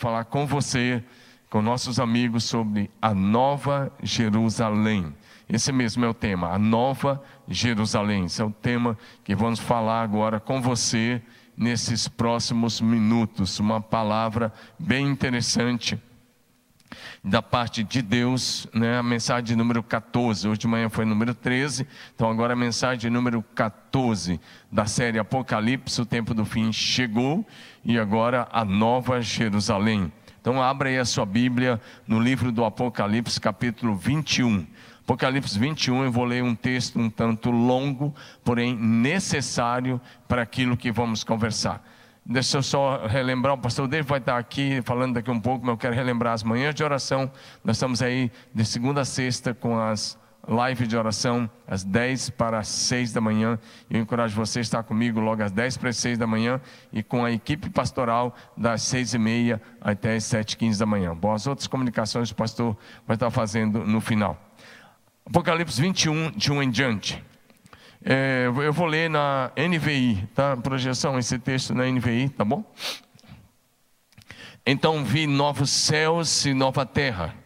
[0.00, 1.04] falar com você,
[1.50, 5.14] com nossos amigos, sobre a Nova Jerusalém.
[5.46, 8.24] Esse mesmo é o tema, a Nova Jerusalém.
[8.24, 11.20] Esse é o tema que vamos falar agora com você
[11.54, 13.60] nesses próximos minutos.
[13.60, 16.00] Uma palavra bem interessante
[17.22, 18.98] da parte de Deus, né?
[18.98, 20.48] a mensagem número 14.
[20.48, 24.40] Hoje de manhã foi número 13, então agora a mensagem número 14
[24.72, 26.00] da série Apocalipse.
[26.00, 27.46] O tempo do fim chegou
[27.84, 30.12] e agora a Nova Jerusalém.
[30.40, 34.66] Então, abra aí a sua Bíblia no livro do Apocalipse, capítulo 21.
[35.02, 40.90] Apocalipse 21, eu vou ler um texto um tanto longo, porém necessário para aquilo que
[40.90, 41.84] vamos conversar.
[42.24, 45.72] Deixa eu só relembrar, o pastor David vai estar aqui falando daqui um pouco, mas
[45.72, 47.30] eu quero relembrar as manhãs de oração.
[47.64, 50.19] Nós estamos aí de segunda a sexta com as
[50.50, 53.58] lives de oração, às 10 para as 6 da manhã.
[53.88, 56.60] Eu encorajo você a estar comigo logo às 10 para as 6 da manhã
[56.92, 60.86] e com a equipe pastoral das 6 e meia até as 7 e 15 da
[60.86, 61.14] manhã.
[61.14, 64.36] Bom, as outras comunicações o pastor vai estar fazendo no final.
[65.24, 67.22] Apocalipse 21, de um em diante.
[68.04, 70.56] É, eu vou ler na NVI, tá?
[70.56, 72.64] Projeção, esse texto na NVI, tá bom?
[74.66, 77.39] Então vi novos céus e nova terra.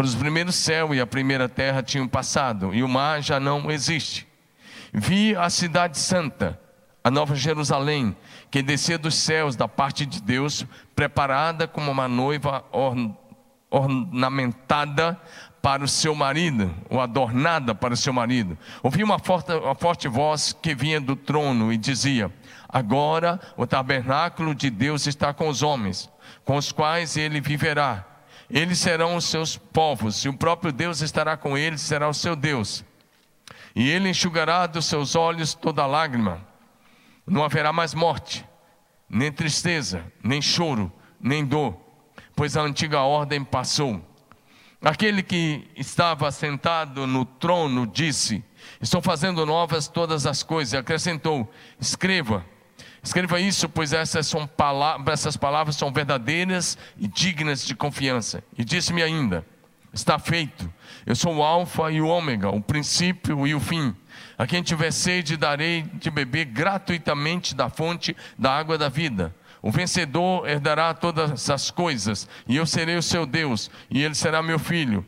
[0.00, 3.70] Pois os primeiros céus e a primeira terra tinham passado, e o mar já não
[3.70, 4.26] existe.
[4.94, 6.58] Vi a cidade santa,
[7.04, 8.16] a nova Jerusalém,
[8.50, 10.64] que descia dos céus da parte de Deus,
[10.96, 12.64] preparada como uma noiva
[13.70, 15.20] ornamentada
[15.60, 18.56] para o seu marido, ou adornada para o seu marido.
[18.82, 22.32] Ouvi uma forte, uma forte voz que vinha do trono e dizia:
[22.66, 26.08] Agora o tabernáculo de Deus está com os homens,
[26.42, 28.06] com os quais ele viverá.
[28.50, 32.34] Eles serão os seus povos, e o próprio Deus estará com eles, será o seu
[32.34, 32.84] Deus.
[33.74, 36.44] E ele enxugará dos seus olhos toda lágrima.
[37.26, 38.44] Não haverá mais morte,
[39.08, 41.76] nem tristeza, nem choro, nem dor,
[42.34, 44.04] pois a antiga ordem passou.
[44.82, 48.42] Aquele que estava sentado no trono disse:
[48.80, 50.72] Estou fazendo novas todas as coisas.
[50.72, 51.48] E acrescentou:
[51.78, 52.44] Escreva,
[53.02, 58.42] escreva isso, pois essas, são palavras, essas palavras são verdadeiras e dignas de confiança.
[58.56, 59.44] E disse-me ainda:
[59.92, 60.72] Está feito.
[61.06, 63.94] Eu sou o Alfa e o Ômega, o princípio e o fim.
[64.38, 69.34] A quem tiver sede, darei de beber gratuitamente da fonte da água da vida.
[69.62, 74.42] O vencedor herdará todas as coisas, e eu serei o seu Deus, e ele será
[74.42, 75.04] meu filho.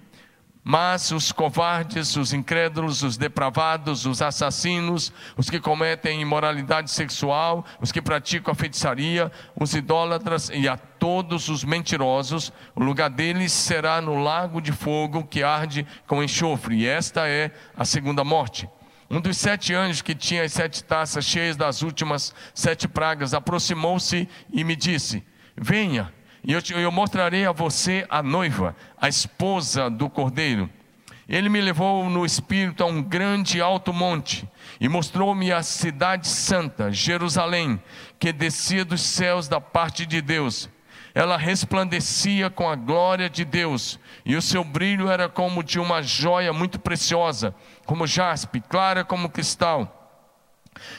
[0.64, 7.90] Mas os covardes, os incrédulos, os depravados, os assassinos, os que cometem imoralidade sexual, os
[7.90, 14.00] que praticam a feitiçaria, os idólatras e a todos os mentirosos, o lugar deles será
[14.00, 18.68] no lago de fogo que arde com enxofre, e esta é a segunda morte.
[19.10, 24.28] Um dos sete anjos que tinha as sete taças cheias das últimas sete pragas aproximou-se
[24.50, 25.22] e me disse:
[25.56, 26.10] Venha,
[26.44, 30.68] e eu, te, eu mostrarei a você a noiva, a esposa do cordeiro.
[31.28, 34.46] Ele me levou no espírito a um grande alto monte
[34.80, 37.80] e mostrou-me a cidade santa, Jerusalém,
[38.18, 40.68] que descia dos céus da parte de Deus.
[41.14, 46.02] Ela resplandecia com a glória de Deus, e o seu brilho era como de uma
[46.02, 47.54] joia muito preciosa
[47.86, 50.01] como jaspe, clara como cristal.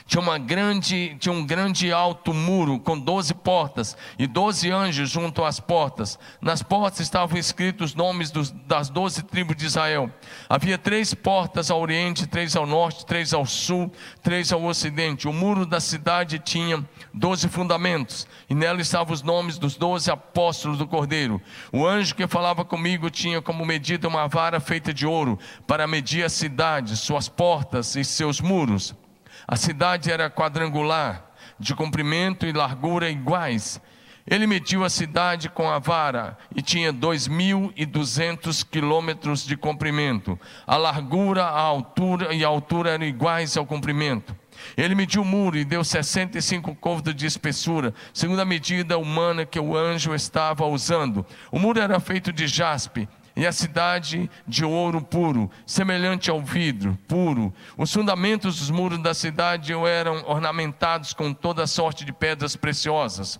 [0.06, 5.44] Tinha, uma grande, tinha um grande alto muro com doze portas e doze anjos junto
[5.44, 6.20] às portas.
[6.40, 10.12] Nas portas estavam escritos os nomes dos, das doze tribos de Israel.
[10.48, 13.92] Havia três portas ao oriente, três ao norte, três ao sul,
[14.22, 15.28] três ao ocidente.
[15.28, 16.84] O muro da cidade tinha
[17.14, 21.42] doze fundamentos e nela estavam os nomes dos doze apóstolos do Cordeiro.
[21.72, 26.24] O anjo que falava comigo tinha como medida uma vara feita de ouro para medir
[26.24, 28.96] a cidade, suas portas e seus muros.
[29.48, 31.24] A cidade era quadrangular,
[31.60, 33.82] de comprimento e largura iguais.
[34.26, 39.58] Ele mediu a cidade com a vara e tinha dois mil e duzentos quilômetros de
[39.58, 40.40] comprimento.
[40.66, 44.34] A largura, a altura e a altura eram iguais ao comprimento.
[44.78, 49.60] Ele mediu o muro e deu 65 côvados de espessura, segundo a medida humana que
[49.60, 51.26] o anjo estava usando.
[51.52, 56.98] O muro era feito de jaspe e a cidade de ouro puro, semelhante ao vidro
[57.08, 57.54] puro.
[57.78, 63.40] Os fundamentos dos muros da cidade eram ornamentados com toda sorte de pedras preciosas.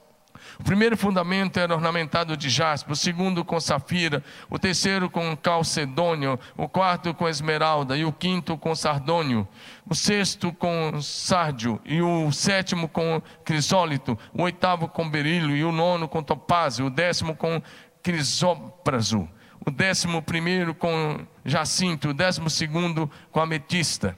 [0.60, 6.40] O primeiro fundamento era ornamentado de jaspe, o segundo com safira, o terceiro com calcedônio,
[6.56, 9.48] o quarto com esmeralda e o quinto com sardônio,
[9.90, 15.72] o sexto com sárdio e o sétimo com crisólito, o oitavo com berilo e o
[15.72, 17.62] nono com topázio, o décimo com
[18.04, 19.28] crisópraso
[19.66, 24.18] o décimo primeiro com jacinto, o décimo segundo com ametista.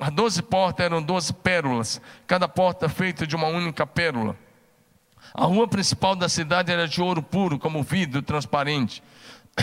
[0.00, 4.36] As doze portas eram doze pérolas, cada porta feita de uma única pérola.
[5.34, 9.02] A rua principal da cidade era de ouro puro, como vidro transparente.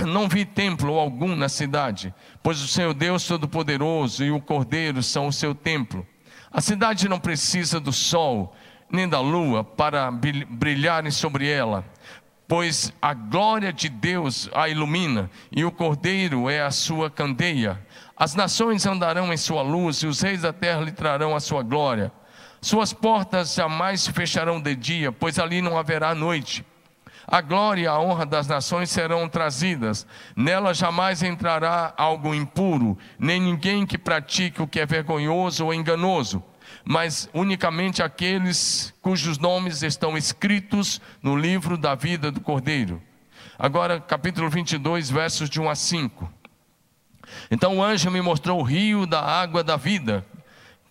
[0.05, 2.13] Não vi templo algum na cidade,
[2.43, 6.05] pois o Senhor Deus Todo-Poderoso e o Cordeiro são o seu templo.
[6.51, 8.55] A cidade não precisa do sol
[8.89, 11.83] nem da lua para brilharem sobre ela,
[12.47, 17.79] pois a glória de Deus a ilumina e o Cordeiro é a sua candeia.
[18.15, 21.63] As nações andarão em sua luz e os reis da terra lhe trarão a sua
[21.63, 22.11] glória.
[22.61, 26.65] Suas portas jamais se fecharão de dia, pois ali não haverá noite.
[27.27, 30.05] A glória e a honra das nações serão trazidas.
[30.35, 36.43] Nela jamais entrará algo impuro, nem ninguém que pratique o que é vergonhoso ou enganoso
[36.85, 43.01] mas unicamente aqueles cujos nomes estão escritos no livro da vida do Cordeiro.
[43.57, 46.31] Agora, capítulo 22, versos de 1 a 5.
[47.49, 50.23] Então o anjo me mostrou o rio da água da vida,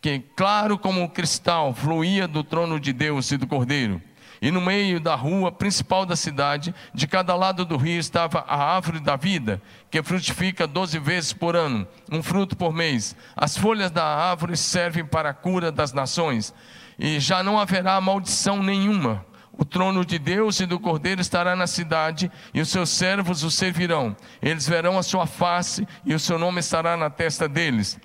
[0.00, 4.02] que, claro como um cristal, fluía do trono de Deus e do Cordeiro.
[4.44, 8.75] E no meio da rua principal da cidade, de cada lado do rio, estava a
[8.75, 9.58] árvore da vida,
[9.91, 13.17] que frutifica doze vezes por ano, um fruto por mês.
[13.35, 16.52] As folhas da árvore servem para a cura das nações,
[16.99, 19.25] e já não haverá maldição nenhuma.
[19.50, 23.50] O trono de Deus e do Cordeiro estará na cidade, e os seus servos o
[23.50, 24.14] servirão.
[24.43, 27.99] Eles verão a sua face, e o seu nome estará na testa deles.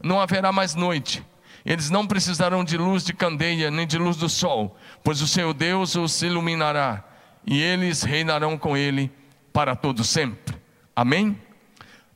[0.00, 1.24] Não haverá mais noite
[1.64, 5.52] eles não precisarão de luz de candeia, nem de luz do sol, pois o seu
[5.52, 7.04] Deus os iluminará,
[7.46, 9.10] e eles reinarão com ele
[9.52, 10.56] para todo sempre.
[10.94, 11.38] Amém?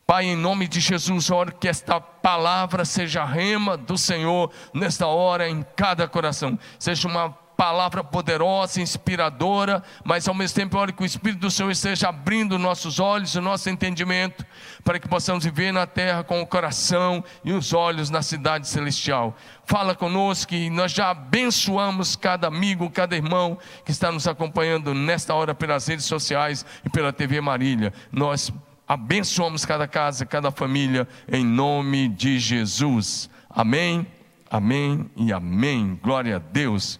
[0.07, 5.49] Pai, em nome de Jesus, oro que esta palavra seja rema do Senhor nesta hora
[5.49, 6.57] em cada coração.
[6.79, 11.71] Seja uma palavra poderosa, inspiradora, mas ao mesmo tempo, olha que o Espírito do Senhor
[11.71, 14.45] esteja abrindo nossos olhos, o nosso entendimento,
[14.85, 19.35] para que possamos viver na terra com o coração e os olhos na cidade celestial.
[19.65, 25.35] Fala conosco e nós já abençoamos cada amigo, cada irmão que está nos acompanhando nesta
[25.35, 27.93] hora pelas redes sociais e pela TV Marília.
[28.13, 28.53] Nós
[28.87, 33.31] abençoamos cada casa, cada família, em nome de Jesus.
[33.49, 34.07] Amém,
[34.51, 35.99] amém e amém.
[36.03, 36.99] Glória a Deus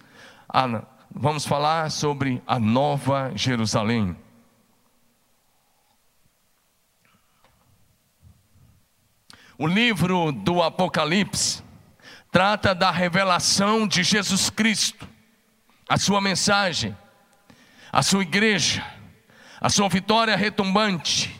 [0.49, 4.15] a, vamos falar sobre a Nova Jerusalém.
[9.57, 11.63] O livro do Apocalipse
[12.31, 15.07] trata da revelação de Jesus Cristo,
[15.89, 16.95] a sua mensagem,
[17.91, 18.85] a sua igreja,
[19.59, 21.35] a sua vitória retumbante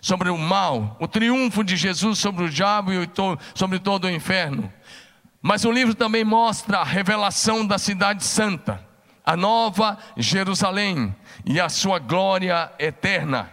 [0.00, 3.08] sobre o mal, o triunfo de Jesus sobre o diabo e
[3.54, 4.72] sobre todo o inferno
[5.42, 8.84] mas o livro também mostra a revelação da cidade santa,
[9.24, 11.14] a nova Jerusalém
[11.44, 13.50] e a sua glória eterna.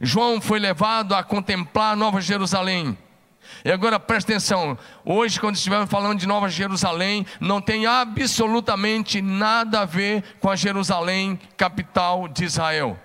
[0.00, 2.96] João foi levado a contemplar a nova Jerusalém.
[3.64, 9.82] E agora preste atenção, hoje quando estivermos falando de Nova Jerusalém, não tem absolutamente nada
[9.82, 12.98] a ver com a Jerusalém, capital de Israel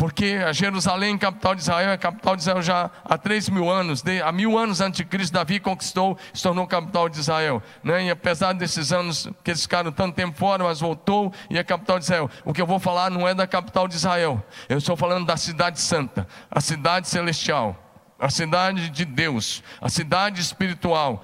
[0.00, 4.00] porque a Jerusalém, capital de Israel, é capital de Israel já há três mil anos,
[4.00, 7.62] de, há mil anos antes de Cristo, Davi conquistou, se tornou capital de Israel.
[7.84, 8.04] Né?
[8.04, 11.98] E apesar desses anos que eles ficaram tanto tempo fora, mas voltou e é capital
[11.98, 12.30] de Israel.
[12.46, 15.36] O que eu vou falar não é da capital de Israel, eu estou falando da
[15.36, 17.76] cidade santa, a cidade celestial,
[18.18, 21.22] a cidade de Deus, a cidade espiritual,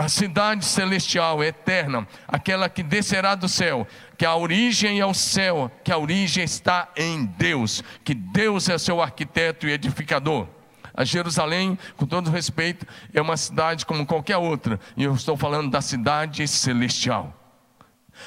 [0.00, 5.70] a cidade celestial, eterna, aquela que descerá do céu, que a origem é o céu,
[5.84, 10.48] que a origem está em Deus, que Deus é seu arquiteto e edificador.
[10.94, 15.70] A Jerusalém, com todo respeito, é uma cidade como qualquer outra, e eu estou falando
[15.70, 17.36] da cidade celestial.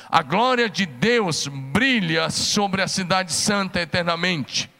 [0.10, 4.73] A glória de Deus brilha sobre a cidade santa eternamente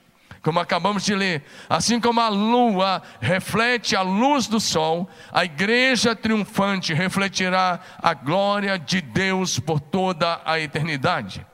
[0.44, 6.14] como acabamos de ler, assim como a lua reflete a luz do sol, a igreja
[6.14, 11.46] triunfante refletirá a glória de Deus por toda a eternidade.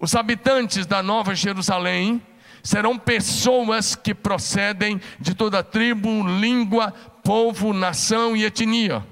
[0.00, 2.20] Os habitantes da Nova Jerusalém
[2.60, 6.92] serão pessoas que procedem de toda tribo, língua,
[7.22, 9.06] povo, nação e etnia.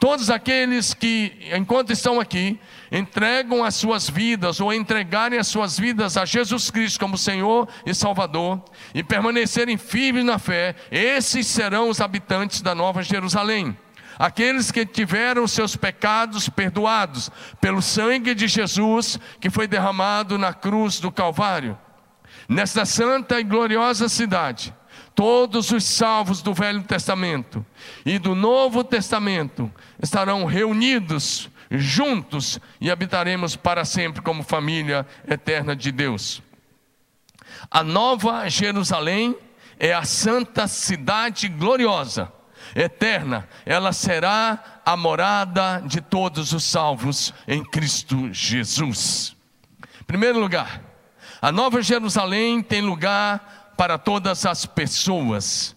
[0.00, 2.58] Todos aqueles que, enquanto estão aqui,
[2.90, 7.94] entregam as suas vidas ou entregarem as suas vidas a Jesus Cristo como Senhor e
[7.94, 8.62] Salvador
[8.94, 13.76] e permanecerem firmes na fé, esses serão os habitantes da Nova Jerusalém.
[14.18, 21.00] Aqueles que tiveram seus pecados perdoados pelo sangue de Jesus que foi derramado na cruz
[21.00, 21.76] do Calvário.
[22.48, 24.72] Nesta santa e gloriosa cidade,
[25.14, 27.64] todos os salvos do Velho Testamento
[28.04, 35.90] e do Novo Testamento estarão reunidos juntos e habitaremos para sempre como família eterna de
[35.92, 36.42] Deus.
[37.70, 39.36] A nova Jerusalém
[39.78, 42.32] é a santa cidade gloriosa,
[42.74, 49.36] eterna, ela será a morada de todos os salvos em Cristo Jesus.
[50.06, 50.80] Primeiro lugar,
[51.40, 55.76] a Nova Jerusalém tem lugar para todas as pessoas.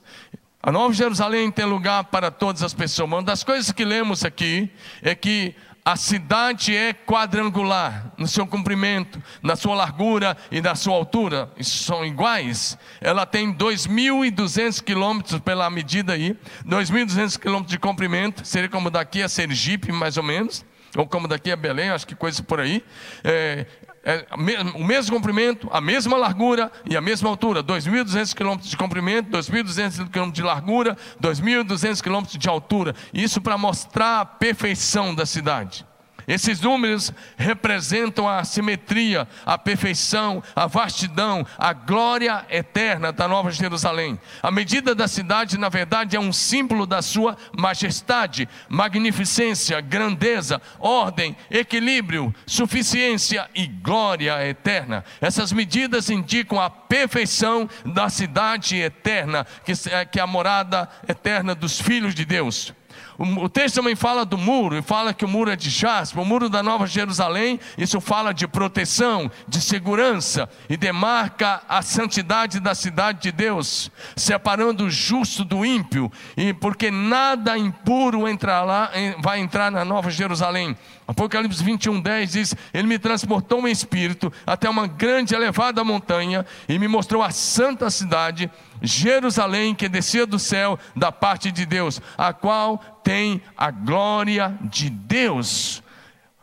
[0.62, 3.08] A Nova Jerusalém tem lugar para todas as pessoas.
[3.08, 5.56] Uma das coisas que lemos aqui é que
[5.88, 12.06] a cidade é quadrangular no seu comprimento, na sua largura e na sua altura, são
[12.06, 12.78] iguais.
[13.00, 19.30] Ela tem 2.200 quilômetros pela medida aí, 2.200 quilômetros de comprimento, seria como daqui a
[19.30, 22.84] Sergipe, mais ou menos, ou como daqui a Belém, acho que coisa por aí.
[23.24, 23.66] É,
[24.08, 24.26] é,
[24.74, 30.10] o mesmo comprimento, a mesma largura e a mesma altura, 2.200 quilômetros de comprimento, 2.200
[30.10, 32.96] quilômetros de largura, 2.200 quilômetros de altura.
[33.14, 35.86] Isso para mostrar a perfeição da cidade.
[36.28, 44.20] Esses números representam a simetria, a perfeição, a vastidão, a glória eterna da Nova Jerusalém.
[44.44, 51.34] A medida da cidade, na verdade, é um símbolo da sua majestade, magnificência, grandeza, ordem,
[51.50, 55.06] equilíbrio, suficiência e glória eterna.
[55.22, 62.14] Essas medidas indicam a perfeição da cidade eterna, que é a morada eterna dos filhos
[62.14, 62.74] de Deus.
[63.18, 66.26] O texto também fala do muro, e fala que o muro é de jaspe, o
[66.26, 72.76] muro da Nova Jerusalém, isso fala de proteção, de segurança, e demarca a santidade da
[72.76, 79.72] cidade de Deus, separando o justo do ímpio, e porque nada impuro entrará, vai entrar
[79.72, 80.78] na Nova Jerusalém.
[81.08, 86.78] Apocalipse 21, 10 diz: Ele me transportou em espírito até uma grande elevada montanha e
[86.78, 92.34] me mostrou a santa cidade, Jerusalém, que descia do céu da parte de Deus, a
[92.34, 95.84] qual tem a glória de Deus.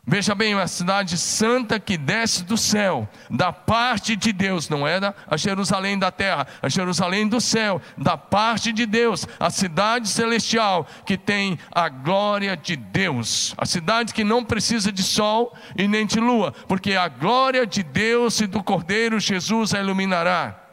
[0.07, 5.15] Veja bem, a cidade santa que desce do céu, da parte de Deus, não era
[5.27, 10.87] a Jerusalém da terra, a Jerusalém do céu, da parte de Deus, a cidade celestial
[11.07, 16.05] que tem a glória de Deus, a cidade que não precisa de sol e nem
[16.05, 20.64] de lua, porque a glória de Deus e do Cordeiro Jesus a iluminará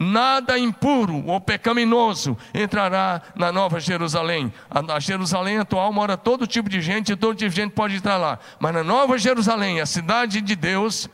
[0.00, 4.50] nada impuro ou pecaminoso entrará na Nova Jerusalém.
[4.70, 8.16] A, Jerusalém atual mora todo tipo de gente, e todo tipo de gente pode entrar
[8.16, 8.38] lá.
[8.58, 11.06] Mas na Nova Jerusalém, a cidade de Deus,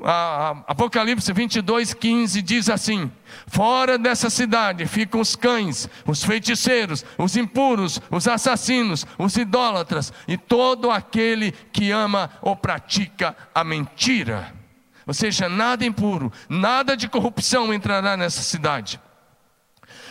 [0.00, 3.10] a, Apocalipse 22, 15 diz assim:
[3.48, 10.36] Fora dessa cidade ficam os cães, os feiticeiros, os impuros, os assassinos, os idólatras e
[10.36, 14.63] todo aquele que ama ou pratica a mentira.
[15.06, 19.00] Ou seja, nada impuro, nada de corrupção entrará nessa cidade.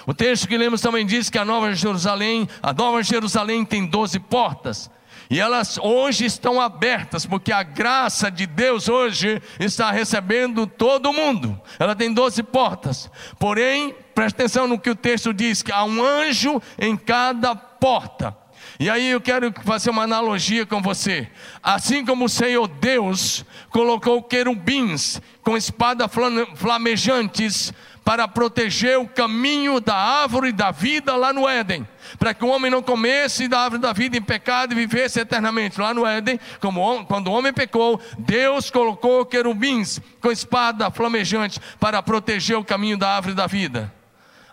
[0.06, 4.20] O texto que lemos também diz que a Nova Jerusalém, a Nova Jerusalém tem doze
[4.20, 4.92] portas.
[5.30, 11.60] E elas hoje estão abertas, porque a graça de Deus hoje está recebendo todo mundo.
[11.80, 13.10] Ela tem doze portas.
[13.40, 18.43] Porém, preste atenção no que o texto diz: que há um anjo em cada porta.
[18.84, 21.30] E aí eu quero fazer uma analogia com você.
[21.63, 27.72] Assim como o Senhor Deus colocou querubins com espada flamejantes
[28.04, 31.88] para proteger o caminho da árvore da vida lá no Éden,
[32.20, 35.80] para que o homem não comesse da árvore da vida em pecado e vivesse eternamente.
[35.80, 42.04] Lá no Éden, como, quando o homem pecou, Deus colocou querubins com espada flamejante para
[42.04, 43.94] proteger o caminho da árvore da vida.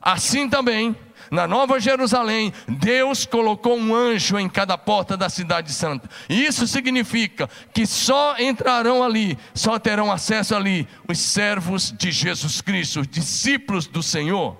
[0.01, 0.97] Assim também,
[1.31, 6.09] na Nova Jerusalém, Deus colocou um anjo em cada porta da cidade santa.
[6.29, 13.01] Isso significa que só entrarão ali, só terão acesso ali os servos de Jesus Cristo,
[13.01, 14.57] os discípulos do Senhor.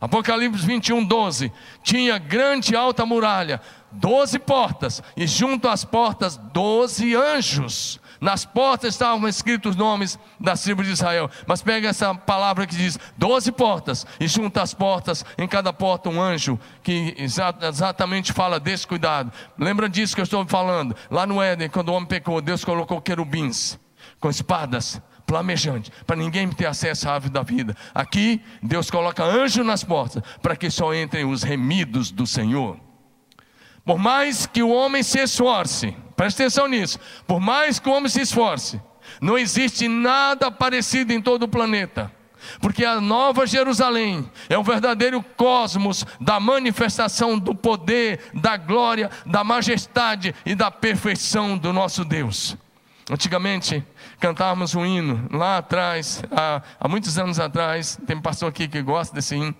[0.00, 1.52] Apocalipse 21, 12.
[1.82, 3.60] Tinha grande alta muralha,
[3.90, 7.98] doze portas, e junto às portas, doze anjos.
[8.20, 11.30] Nas portas estavam escritos os nomes das tribos de Israel.
[11.46, 16.08] Mas pega essa palavra que diz doze portas, e junto às portas, em cada porta
[16.08, 19.32] um anjo, que exatamente fala desse cuidado.
[19.58, 20.96] Lembra disso que eu estou falando?
[21.10, 23.78] Lá no Éden, quando o homem pecou, Deus colocou querubins
[24.20, 27.76] com espadas flamejantes, para ninguém ter acesso à árvore da vida.
[27.92, 32.85] Aqui, Deus coloca anjo nas portas, para que só entrem os remidos do Senhor.
[33.86, 38.08] Por mais que o homem se esforce, preste atenção nisso, por mais que o homem
[38.08, 38.80] se esforce,
[39.20, 42.10] não existe nada parecido em todo o planeta.
[42.60, 49.44] Porque a Nova Jerusalém é o verdadeiro cosmos da manifestação do poder, da glória, da
[49.44, 52.56] majestade e da perfeição do nosso Deus.
[53.08, 53.84] Antigamente
[54.18, 58.82] cantávamos um hino lá atrás, há, há muitos anos atrás, tem um pastor aqui que
[58.82, 59.54] gosta desse hino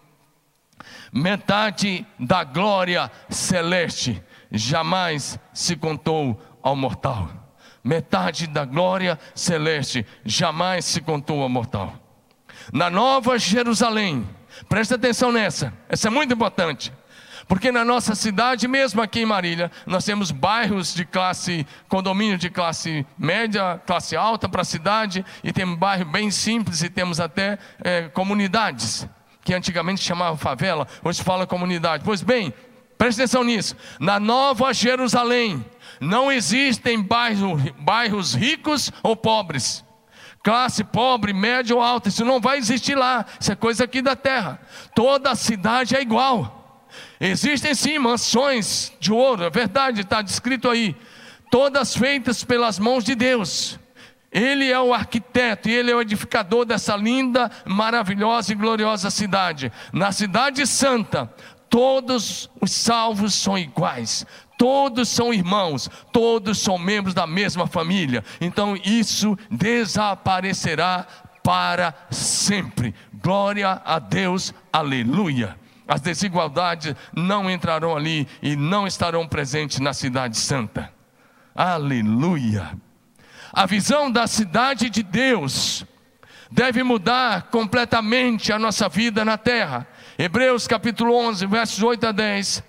[1.13, 7.29] metade da glória celeste jamais se contou ao mortal.
[7.83, 11.95] Metade da glória celeste jamais se contou ao mortal.
[12.73, 14.29] Na Nova Jerusalém,
[14.69, 16.93] presta atenção nessa, essa é muito importante.
[17.49, 22.51] Porque na nossa cidade, mesmo aqui em Marília, nós temos bairros de classe, condomínio de
[22.51, 27.57] classe média, classe alta para a cidade, e temos bairros bem simples e temos até
[27.85, 29.09] é, comunidades,
[29.47, 32.03] que antigamente chamavam favela, hoje fala comunidade.
[32.05, 32.53] Pois bem,
[32.99, 33.77] preste atenção nisso.
[34.01, 35.65] Na Nova Jerusalém,
[36.01, 39.87] não existem bairros, bairros ricos ou pobres
[40.43, 44.15] classe pobre, média ou alta, isso não vai existir lá, isso é coisa aqui da
[44.15, 44.61] terra.
[44.95, 46.87] Toda cidade é igual.
[47.19, 50.95] Existem sim mansões de ouro, é verdade, está descrito aí,
[51.51, 53.77] todas feitas pelas mãos de Deus.
[54.37, 59.73] Ele é o arquiteto e ele é o edificador dessa linda, maravilhosa e gloriosa cidade.
[59.95, 61.33] Na cidade santa,
[61.71, 64.27] todos os salvos são iguais,
[64.59, 68.25] Todos são irmãos, todos são membros da mesma família.
[68.41, 71.07] Então isso desaparecerá
[71.43, 72.95] para sempre.
[73.13, 75.57] Glória a Deus, aleluia.
[75.87, 80.91] As desigualdades não entrarão ali e não estarão presentes na cidade santa.
[81.55, 82.86] Aleluia.
[83.57, 85.83] A visão da cidade de Deus
[86.51, 89.87] deve mudar completamente a nossa vida na terra.
[90.19, 92.63] Hebreus capítulo 11, versos 8 a 10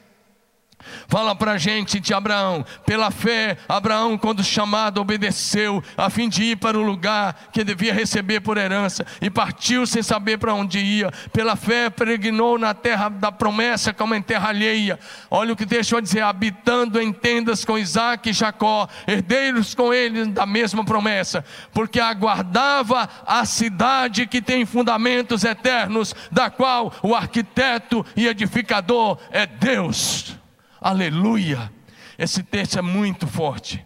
[1.07, 2.65] Fala para a gente de Abraão.
[2.86, 7.93] Pela fé, Abraão, quando chamado, obedeceu, a fim de ir para o lugar que devia
[7.93, 11.12] receber por herança, e partiu sem saber para onde ia.
[11.31, 15.00] Pela fé, peregrinou na terra da promessa, como em terra alheia.
[15.29, 20.25] Olha o que deixou dizer: habitando em tendas com Isaac e Jacó, herdeiros com ele
[20.25, 21.43] da mesma promessa,
[21.74, 29.46] porque aguardava a cidade que tem fundamentos eternos, da qual o arquiteto e edificador é
[29.46, 30.38] Deus.
[30.89, 31.70] Aleluia!
[32.17, 33.86] Esse texto é muito forte.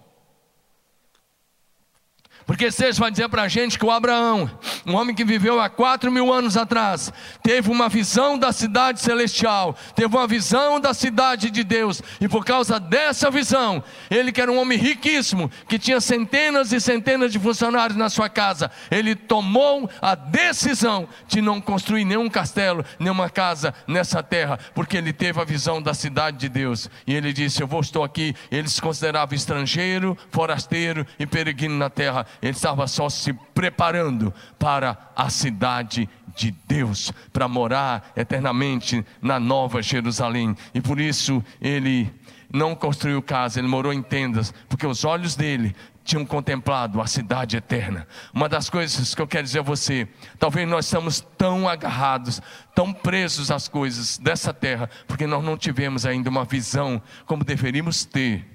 [2.52, 4.52] Porque texto vai dizer para a gente que o Abraão,
[4.86, 7.10] um homem que viveu há quatro mil anos atrás,
[7.42, 12.44] teve uma visão da cidade celestial, teve uma visão da cidade de Deus, e por
[12.44, 17.40] causa dessa visão, ele que era um homem riquíssimo, que tinha centenas e centenas de
[17.40, 23.74] funcionários na sua casa, ele tomou a decisão de não construir nenhum castelo, nenhuma casa
[23.88, 27.68] nessa terra, porque ele teve a visão da cidade de Deus, e ele disse: Eu
[27.68, 28.36] vou estou aqui.
[28.52, 34.98] Ele se considerava estrangeiro, forasteiro e peregrino na terra ele estava só se preparando para
[35.16, 40.56] a cidade de Deus, para morar eternamente na Nova Jerusalém.
[40.74, 42.12] E por isso ele
[42.52, 47.56] não construiu casa, ele morou em tendas, porque os olhos dele tinham contemplado a cidade
[47.56, 48.08] eterna.
[48.34, 50.08] Uma das coisas que eu quero dizer a você,
[50.40, 52.42] talvez nós estamos tão agarrados,
[52.76, 58.04] tão presos às coisas dessa terra, porque nós não tivemos ainda uma visão como deveríamos
[58.04, 58.46] ter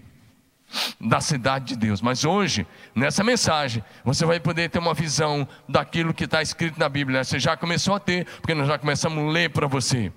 [1.00, 2.00] da cidade de Deus.
[2.00, 6.88] Mas hoje, nessa mensagem, você vai poder ter uma visão daquilo que está escrito na
[6.88, 7.24] Bíblia.
[7.24, 10.12] Você já começou a ter, porque nós já começamos a ler para você.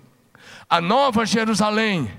[0.69, 2.11] A Nova Jerusalém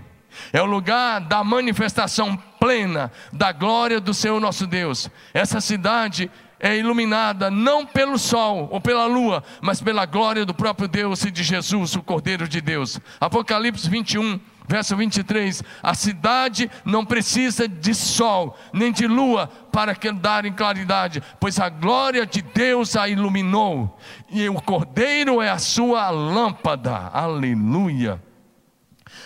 [0.52, 5.10] é o lugar da manifestação plena da glória do Senhor nosso Deus.
[5.34, 10.86] Essa cidade é iluminada não pelo sol ou pela lua, mas pela glória do próprio
[10.86, 13.00] Deus e de Jesus, o Cordeiro de Deus.
[13.18, 14.38] Apocalipse 21,
[14.70, 21.20] Verso 23: A cidade não precisa de sol, nem de lua para que darem claridade,
[21.40, 23.98] pois a glória de Deus a iluminou,
[24.30, 27.10] e o cordeiro é a sua lâmpada.
[27.12, 28.22] Aleluia.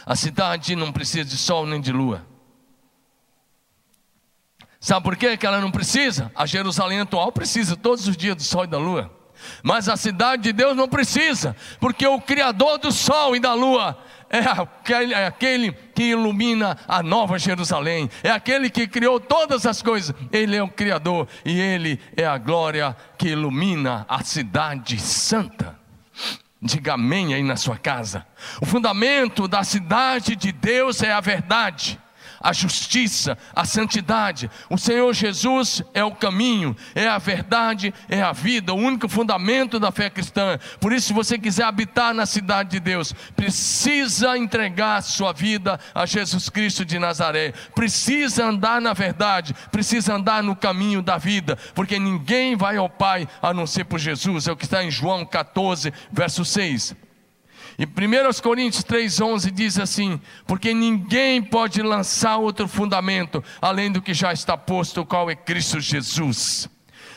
[0.07, 2.27] A cidade não precisa de sol nem de lua.
[4.81, 6.33] Sabe por quê que ela não precisa?
[6.35, 9.15] A Jerusalém atual precisa todos os dias do sol e da lua.
[9.63, 13.99] Mas a cidade de Deus não precisa, porque o Criador do sol e da lua
[14.35, 19.81] é aquele, é aquele que ilumina a nova Jerusalém, é aquele que criou todas as
[19.81, 20.15] coisas.
[20.33, 25.79] Ele é o Criador e Ele é a glória que ilumina a cidade santa.
[26.61, 28.27] Diga amém aí na sua casa.
[28.61, 32.01] O fundamento da cidade de Deus é a verdade
[32.45, 34.51] a justiça, a santidade.
[34.69, 39.81] O Senhor Jesus é o caminho, é a verdade, é a vida, o único fundamento
[39.81, 40.59] da fé cristã.
[40.79, 46.05] Por isso, se você quiser habitar na cidade de Deus, precisa entregar sua vida a
[46.05, 51.99] Jesus Cristo de Nazaré, precisa andar na verdade, precisa andar no caminho da vida, porque
[51.99, 54.47] ninguém vai ao Pai a não ser por Jesus.
[54.47, 57.04] É o que está em João 14, verso 6.
[57.79, 64.15] E 1 Coríntios 3,11 diz assim: Porque ninguém pode lançar outro fundamento além do que
[64.15, 66.69] já está posto, qual é Cristo Jesus.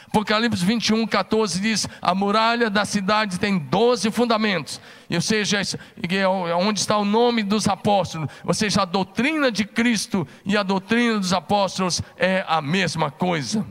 [0.08, 5.62] Apocalipse 21, 14 diz: A muralha da cidade tem 12 fundamentos, ou seja,
[6.10, 10.64] é onde está o nome dos apóstolos, ou seja, a doutrina de Cristo e a
[10.64, 13.66] doutrina dos apóstolos é a mesma coisa.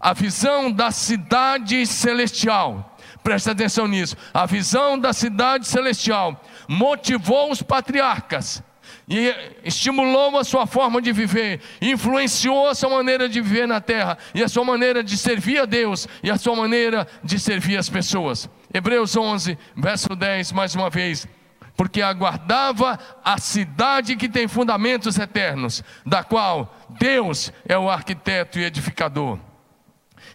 [0.00, 2.97] A visão da cidade celestial
[3.28, 4.16] Presta atenção nisso.
[4.32, 8.62] A visão da cidade celestial motivou os patriarcas
[9.06, 14.16] e estimulou a sua forma de viver, influenciou a sua maneira de viver na terra,
[14.34, 17.90] e a sua maneira de servir a Deus, e a sua maneira de servir as
[17.90, 18.48] pessoas.
[18.72, 21.28] Hebreus 11, verso 10, mais uma vez.
[21.76, 28.64] Porque aguardava a cidade que tem fundamentos eternos, da qual Deus é o arquiteto e
[28.64, 29.38] edificador.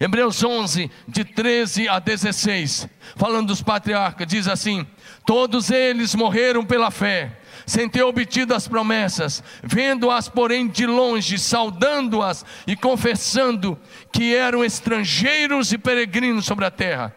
[0.04, 4.86] Hebreus 11, de 13 a 16, falando dos patriarcas, diz assim:
[5.26, 12.46] Todos eles morreram pela fé sem ter obtido as promessas, vendo-as, porém, de longe, saudando-as
[12.68, 13.80] e confessando
[14.12, 17.16] que eram estrangeiros e peregrinos sobre a terra.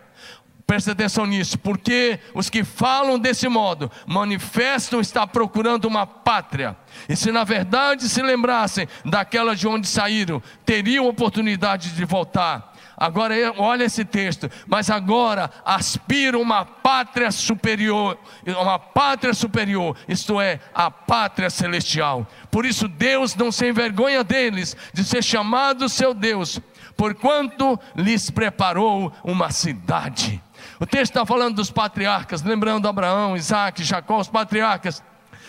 [0.65, 6.77] Preste atenção nisso, porque os que falam desse modo manifestam estar procurando uma pátria.
[7.09, 12.76] E se na verdade se lembrassem daquela de onde saíram, teriam oportunidade de voltar.
[12.97, 14.51] Agora, olha esse texto.
[14.67, 18.19] Mas agora aspiram uma pátria superior,
[18.61, 22.27] uma pátria superior, isto é, a pátria celestial.
[22.51, 26.61] Por isso, Deus não se envergonha deles de ser chamado seu Deus,
[26.97, 30.43] porquanto lhes preparou uma cidade.
[30.81, 35.03] O texto está falando dos patriarcas, lembrando Abraão, Isaac, Jacó, os patriarcas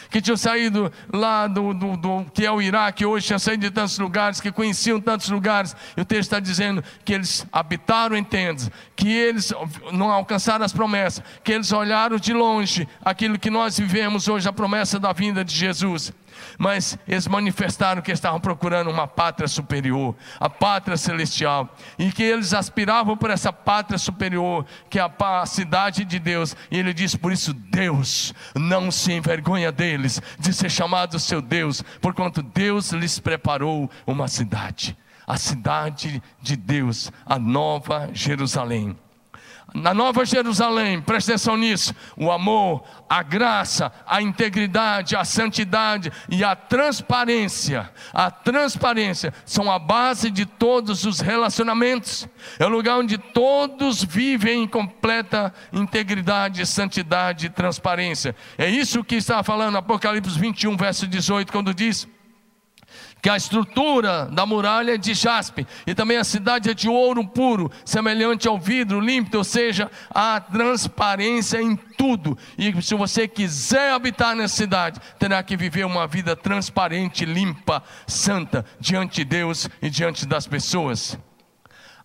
[0.10, 3.72] que tinham saído lá do, do, do, que é o Iraque, hoje tinham saído de
[3.72, 8.24] tantos lugares, que conheciam tantos lugares, e o texto está dizendo que eles habitaram em
[8.24, 9.54] tendas, que eles
[9.92, 14.54] não alcançaram as promessas, que eles olharam de longe aquilo que nós vivemos hoje, a
[14.54, 16.14] promessa da vinda de Jesus.
[16.58, 22.54] Mas eles manifestaram que estavam procurando uma pátria superior, a pátria celestial, e que eles
[22.54, 26.56] aspiravam por essa pátria superior, que é a cidade de Deus.
[26.72, 31.84] E ele diz: por isso, Deus não se envergonha deles de ser chamado seu Deus,
[32.00, 38.96] porquanto Deus lhes preparou uma cidade, a cidade de Deus, a nova Jerusalém.
[39.74, 46.44] Na Nova Jerusalém, preste atenção nisso: o amor, a graça, a integridade, a santidade e
[46.44, 47.90] a transparência.
[48.14, 52.28] A transparência são a base de todos os relacionamentos.
[52.58, 58.36] É o lugar onde todos vivem em completa integridade, santidade e transparência.
[58.58, 62.08] É isso que está falando Apocalipse 21, verso 18, quando diz
[63.22, 67.28] que a estrutura da muralha é de jaspe, e também a cidade é de ouro
[67.28, 72.38] puro, semelhante ao vidro límpido, ou seja, a transparência em tudo.
[72.58, 78.66] E se você quiser habitar nessa cidade, terá que viver uma vida transparente, limpa, santa,
[78.80, 81.18] diante de Deus e diante das pessoas.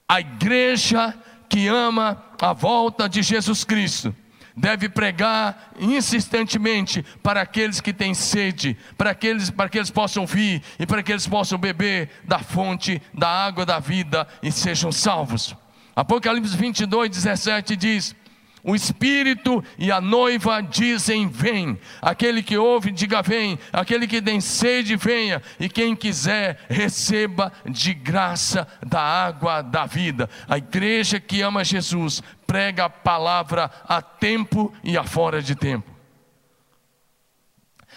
[0.09, 1.15] A igreja
[1.49, 4.15] que ama a volta de Jesus Cristo
[4.57, 10.63] deve pregar insistentemente para aqueles que têm sede, para, aqueles, para que eles possam vir
[10.79, 15.55] e para que eles possam beber da fonte da água da vida e sejam salvos.
[15.95, 18.17] Apocalipse 22, 17 diz:
[18.65, 21.79] o Espírito e a noiva dizem: Vem.
[22.01, 23.59] Aquele que ouve, diga: Vem.
[23.73, 25.43] Aquele que tem sede, venha.
[25.59, 30.31] E quem quiser, receba de graça da água da vida.
[30.49, 35.91] A igreja que ama Jesus prega a palavra a tempo e a fora de tempo.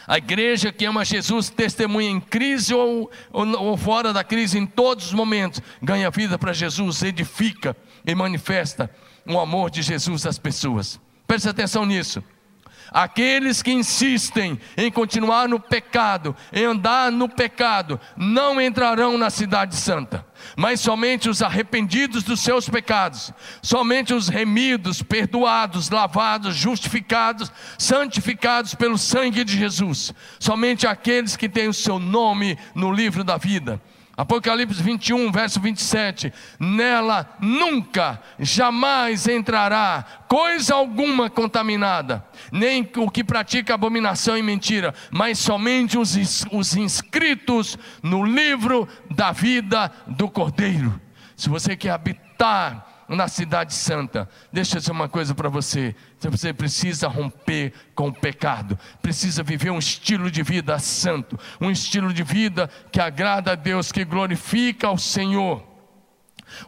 [0.08, 4.66] A igreja que ama Jesus testemunha em crise ou, ou, ou fora da crise, em
[4.66, 8.90] todos os momentos, ganha vida para Jesus, edifica e manifesta
[9.28, 11.02] o amor de Jesus às pessoas.
[11.28, 12.24] Preste atenção nisso.
[12.96, 19.76] Aqueles que insistem em continuar no pecado, em andar no pecado, não entrarão na Cidade
[19.76, 28.74] Santa, mas somente os arrependidos dos seus pecados, somente os remidos, perdoados, lavados, justificados, santificados
[28.74, 33.82] pelo sangue de Jesus, somente aqueles que têm o seu nome no livro da vida.
[34.18, 36.32] Apocalipse 21, verso 27.
[36.60, 45.40] Nela nunca, jamais entrará coisa alguma contaminada, nem o que pratica abominação e mentira, mas
[45.40, 51.00] somente os, os inscritos no livro da vida do Cordeiro.
[51.36, 54.28] Se você quer habitar na cidade santa.
[54.52, 55.96] Deixa eu dizer uma coisa para você:
[56.30, 62.14] você precisa romper com o pecado, precisa viver um estilo de vida santo, um estilo
[62.14, 65.64] de vida que agrada a Deus, que glorifica ao Senhor.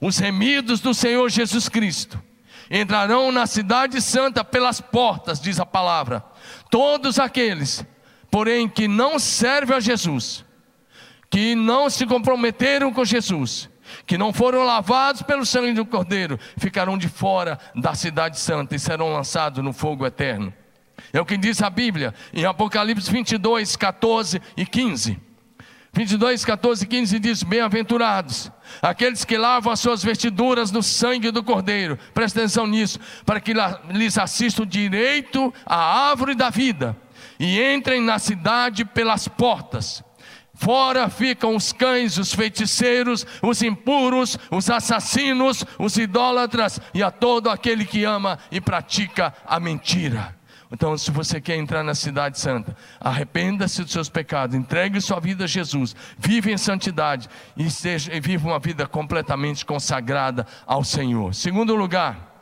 [0.01, 2.21] Os remidos do Senhor Jesus Cristo
[2.69, 6.23] entrarão na cidade santa pelas portas, diz a palavra.
[6.69, 7.85] Todos aqueles,
[8.29, 10.43] porém, que não servem a Jesus,
[11.29, 13.69] que não se comprometeram com Jesus,
[14.07, 18.79] que não foram lavados pelo sangue do Cordeiro, ficarão de fora da cidade santa e
[18.79, 20.53] serão lançados no fogo eterno.
[21.11, 25.19] É o que diz a Bíblia em Apocalipse 22, 14 e 15.
[25.91, 31.43] 22, 14 e 15 diz: Bem-aventurados aqueles que lavam as suas vestiduras no sangue do
[31.43, 33.53] Cordeiro, presta atenção nisso, para que
[33.89, 36.95] lhes assista o direito à árvore da vida
[37.39, 40.03] e entrem na cidade pelas portas.
[40.57, 47.47] Fora ficam os cães, os feiticeiros, os impuros, os assassinos, os idólatras e a todo
[47.47, 50.35] aquele que ama e pratica a mentira.
[50.71, 55.43] Então, se você quer entrar na cidade santa, arrependa-se dos seus pecados, entregue sua vida
[55.43, 61.35] a Jesus, vive em santidade e, seja, e viva uma vida completamente consagrada ao Senhor.
[61.35, 62.33] Segundo lugar,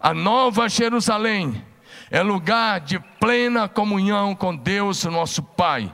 [0.00, 1.64] a nova Jerusalém
[2.10, 5.90] é lugar de plena comunhão com Deus, nosso Pai.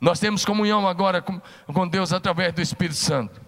[0.00, 1.40] Nós temos comunhão agora com,
[1.72, 3.40] com Deus através do Espírito Santo.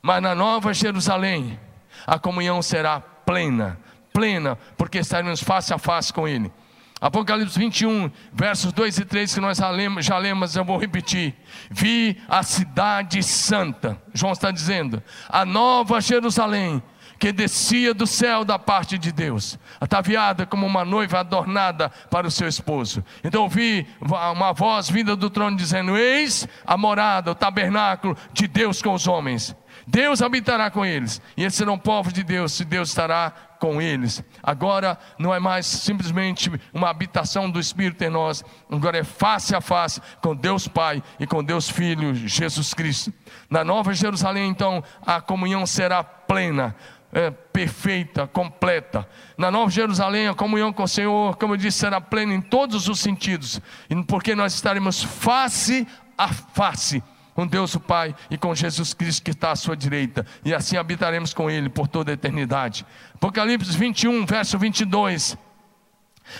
[0.00, 1.58] Mas na nova Jerusalém,
[2.06, 3.78] a comunhão será plena,
[4.12, 6.52] plena, porque estaremos face a face com Ele.
[7.00, 11.34] Apocalipse 21, versos 2 e 3, que nós já lemos, já lemos, eu vou repetir.
[11.70, 16.82] Vi a cidade santa, João está dizendo, a nova Jerusalém,
[17.24, 22.30] que descia do céu da parte de Deus, ataviada como uma noiva adornada para o
[22.30, 23.02] seu esposo.
[23.24, 28.82] Então ouvi uma voz vinda do trono dizendo: Eis a morada, o tabernáculo de Deus
[28.82, 29.56] com os homens.
[29.86, 34.22] Deus habitará com eles, e eles serão povos de Deus, e Deus estará com eles.
[34.42, 39.60] Agora não é mais simplesmente uma habitação do Espírito em nós, agora é face a
[39.62, 43.12] face com Deus Pai e com Deus Filho, Jesus Cristo.
[43.48, 46.74] Na Nova Jerusalém, então, a comunhão será plena.
[47.14, 49.08] É, perfeita, completa.
[49.38, 52.88] Na Nova Jerusalém, a comunhão com o Senhor, como eu disse, será plena em todos
[52.88, 53.60] os sentidos,
[54.08, 55.86] porque nós estaremos face
[56.18, 57.00] a face
[57.34, 60.76] com Deus o Pai e com Jesus Cristo que está à sua direita, e assim
[60.76, 62.86] habitaremos com Ele por toda a eternidade.
[63.14, 65.36] Apocalipse 21, verso 22.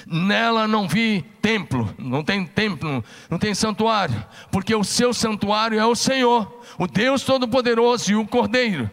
[0.07, 5.85] Nela não vi templo, não tem templo, não tem santuário, porque o seu santuário é
[5.85, 8.91] o Senhor, o Deus Todo-Poderoso e o Cordeiro.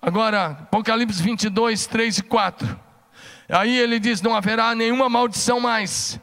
[0.00, 2.80] Agora, Apocalipse 22, 3 e 4.
[3.48, 6.20] Aí ele diz: Não haverá nenhuma maldição mais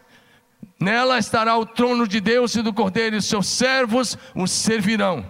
[0.79, 5.25] Nela estará o trono de Deus e do Cordeiro, e seus servos os servirão.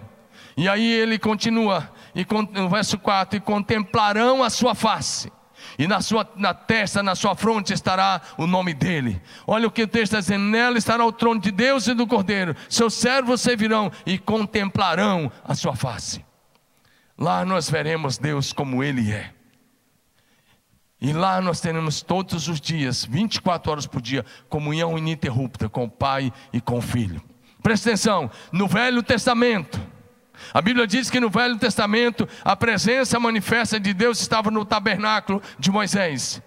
[0.56, 5.32] E aí ele continua, e no verso 4: E contemplarão a sua face,
[5.78, 9.22] e na sua na testa, na sua fronte estará o nome dele.
[9.46, 12.06] Olha o que o texto está dizendo: Nela estará o trono de Deus e do
[12.08, 16.25] Cordeiro, seus servos servirão e contemplarão a sua face.
[17.18, 19.32] Lá nós veremos Deus como ele é.
[21.00, 25.90] E lá nós teremos todos os dias, 24 horas por dia, comunhão ininterrupta com o
[25.90, 27.22] Pai e com o Filho.
[27.62, 29.80] Presta atenção, no Velho Testamento,
[30.52, 35.42] a Bíblia diz que no Velho Testamento a presença manifesta de Deus estava no tabernáculo
[35.58, 36.42] de Moisés,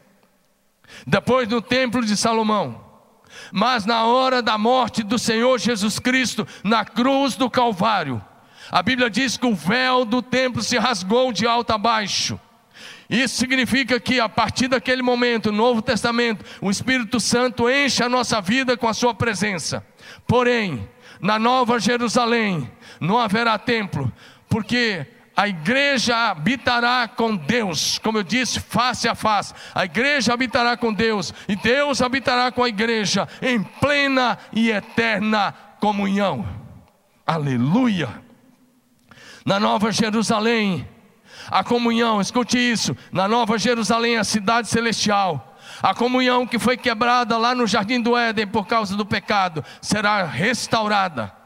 [1.06, 2.88] depois no templo de Salomão.
[3.52, 8.24] Mas na hora da morte do Senhor Jesus Cristo, na cruz do Calvário,
[8.72, 12.40] a Bíblia diz que o véu do templo se rasgou de alto a baixo
[13.10, 18.10] isso significa que a partir daquele momento, no Novo Testamento, o Espírito Santo enche a
[18.10, 19.84] nossa vida com a sua presença.
[20.28, 20.88] Porém,
[21.20, 24.14] na Nova Jerusalém não haverá templo,
[24.48, 29.56] porque a igreja habitará com Deus, como eu disse, face a face.
[29.74, 35.52] A igreja habitará com Deus e Deus habitará com a igreja em plena e eterna
[35.80, 36.48] comunhão.
[37.26, 38.29] Aleluia!
[39.46, 40.88] Na Nova Jerusalém,
[41.50, 47.38] a comunhão, escute isso, na Nova Jerusalém, a cidade celestial, a comunhão que foi quebrada
[47.38, 51.40] lá no jardim do Éden por causa do pecado, será restaurada.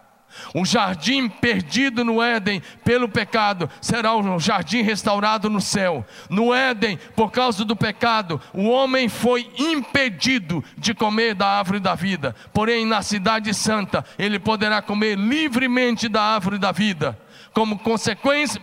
[0.53, 6.05] O jardim perdido no Éden pelo pecado será o jardim restaurado no céu.
[6.29, 11.93] No Éden, por causa do pecado, o homem foi impedido de comer da árvore da
[11.93, 12.35] vida.
[12.51, 17.17] Porém, na cidade santa, ele poderá comer livremente da árvore da vida.
[17.53, 18.61] Como consequência,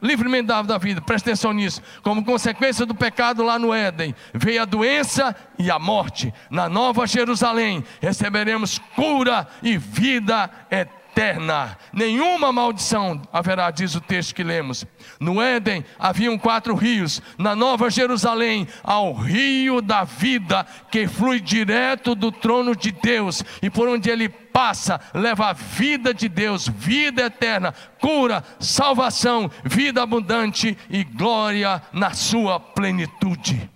[0.00, 1.82] livremente da, da vida, presta atenção nisso.
[2.02, 6.32] Como consequência do pecado lá no Éden, veio a doença e a morte.
[6.50, 14.34] Na Nova Jerusalém receberemos cura e vida eterna eterna, nenhuma maldição haverá, diz o texto
[14.34, 14.86] que lemos.
[15.20, 21.38] No Éden haviam quatro rios, na Nova Jerusalém há o rio da vida que flui
[21.38, 26.68] direto do trono de Deus e por onde ele passa, leva a vida de Deus,
[26.68, 33.70] vida eterna, cura, salvação, vida abundante e glória na sua plenitude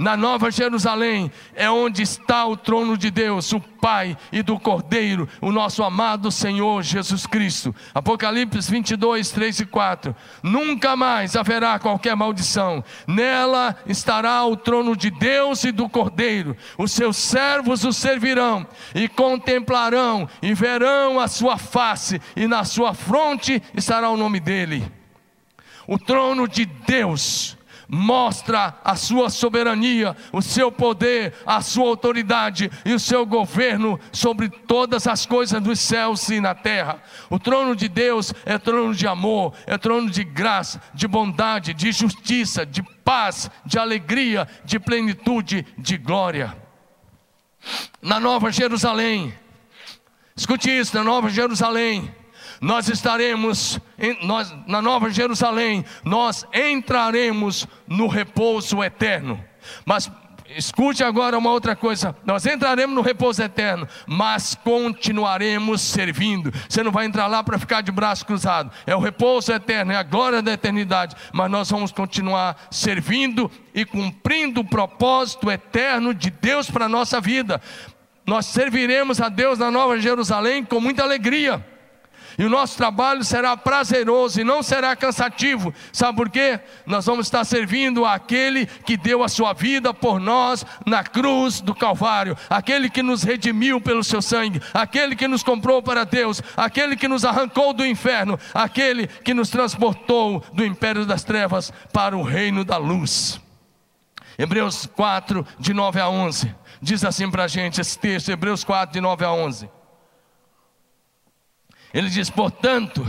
[0.00, 5.28] na Nova Jerusalém, é onde está o trono de Deus, o Pai e do Cordeiro,
[5.42, 7.74] o nosso amado Senhor Jesus Cristo.
[7.94, 10.16] Apocalipse 22, 3 e 4.
[10.42, 16.56] Nunca mais haverá qualquer maldição, nela estará o trono de Deus e do Cordeiro.
[16.78, 22.94] Os seus servos o servirão e contemplarão e verão a sua face, e na sua
[22.94, 24.90] fronte estará o nome dele.
[25.86, 27.59] O trono de Deus
[27.90, 34.48] mostra a sua soberania, o seu poder, a sua autoridade e o seu governo sobre
[34.48, 37.02] todas as coisas dos céus e na terra.
[37.28, 41.90] O trono de Deus é trono de amor, é trono de graça, de bondade, de
[41.90, 46.56] justiça, de paz, de alegria, de plenitude, de glória.
[48.00, 49.34] Na Nova Jerusalém,
[50.36, 52.14] escute isso, na Nova Jerusalém,
[52.60, 53.80] nós estaremos
[54.22, 59.42] nós, na Nova Jerusalém, nós entraremos no repouso eterno.
[59.84, 60.10] Mas
[60.56, 66.52] escute agora uma outra coisa: nós entraremos no repouso eterno, mas continuaremos servindo.
[66.68, 69.96] Você não vai entrar lá para ficar de braço cruzado, é o repouso eterno, é
[69.96, 71.16] a glória da eternidade.
[71.32, 77.20] Mas nós vamos continuar servindo e cumprindo o propósito eterno de Deus para a nossa
[77.20, 77.60] vida.
[78.26, 81.64] Nós serviremos a Deus na Nova Jerusalém com muita alegria
[82.38, 85.72] e o nosso trabalho será prazeroso e não será cansativo.
[85.92, 86.60] Sabe por quê?
[86.86, 91.74] Nós vamos estar servindo aquele que deu a sua vida por nós na cruz do
[91.74, 96.96] Calvário, aquele que nos redimiu pelo seu sangue, aquele que nos comprou para Deus, aquele
[96.96, 102.22] que nos arrancou do inferno, aquele que nos transportou do império das trevas para o
[102.22, 103.40] reino da luz.
[104.38, 108.92] Hebreus 4, de 9 a 11, diz assim para a gente esse texto, Hebreus 4,
[108.92, 109.79] de 9 a 11.
[111.92, 113.06] Ele diz: portanto,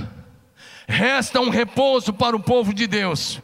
[0.88, 3.42] resta um repouso para o povo de Deus.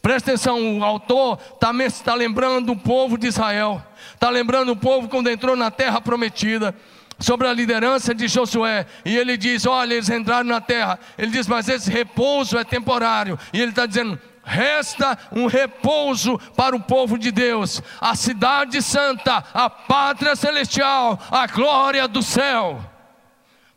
[0.00, 1.72] Presta atenção, o autor está
[2.04, 3.82] tá lembrando o povo de Israel,
[4.14, 6.74] está lembrando o povo quando entrou na terra prometida,
[7.18, 10.98] sobre a liderança de Josué, e ele diz: Olha, eles entraram na terra.
[11.16, 16.74] Ele diz: Mas esse repouso é temporário, e ele está dizendo: Resta um repouso para
[16.74, 22.91] o povo de Deus, a cidade santa, a pátria celestial, a glória do céu.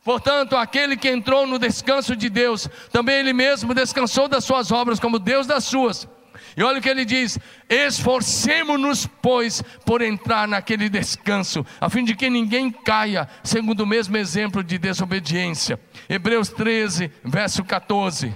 [0.06, 5.00] Portanto, aquele que entrou no descanso de Deus, também ele mesmo descansou das suas obras,
[5.00, 6.08] como Deus das suas.
[6.56, 12.16] E olha o que ele diz: esforcemos-nos, pois, por entrar naquele descanso, a fim de
[12.16, 15.80] que ninguém caia, segundo o mesmo exemplo de desobediência.
[16.08, 18.32] Hebreus 13, verso 14.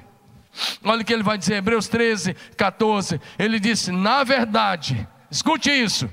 [0.83, 3.21] Olha o que ele vai dizer, Hebreus 13, 14.
[3.37, 6.09] Ele disse: Na verdade, escute isso,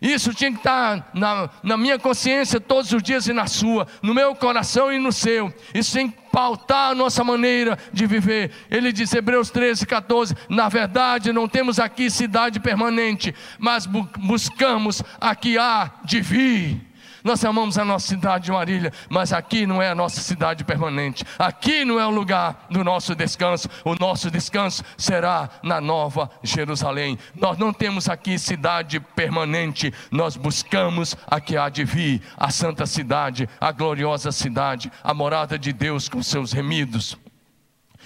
[0.00, 4.14] isso tinha que estar na, na, minha consciência todos os dias e na sua, no
[4.14, 5.52] meu coração e no seu.
[5.74, 8.52] Isso tem que pautar a nossa maneira de viver.
[8.70, 15.02] Ele diz, Hebreus 13, 14: Na verdade, não temos aqui cidade permanente, mas bu buscamos
[15.20, 16.87] a que há de vir.
[17.24, 21.24] Nós amamos a nossa cidade de Marília, mas aqui não é a nossa cidade permanente.
[21.38, 23.68] Aqui não é o lugar do nosso descanso.
[23.84, 27.18] O nosso descanso será na Nova Jerusalém.
[27.34, 29.92] Nós não temos aqui cidade permanente.
[30.10, 35.58] Nós buscamos a que há de vir, a santa cidade, a gloriosa cidade, a morada
[35.58, 37.16] de Deus com seus remidos.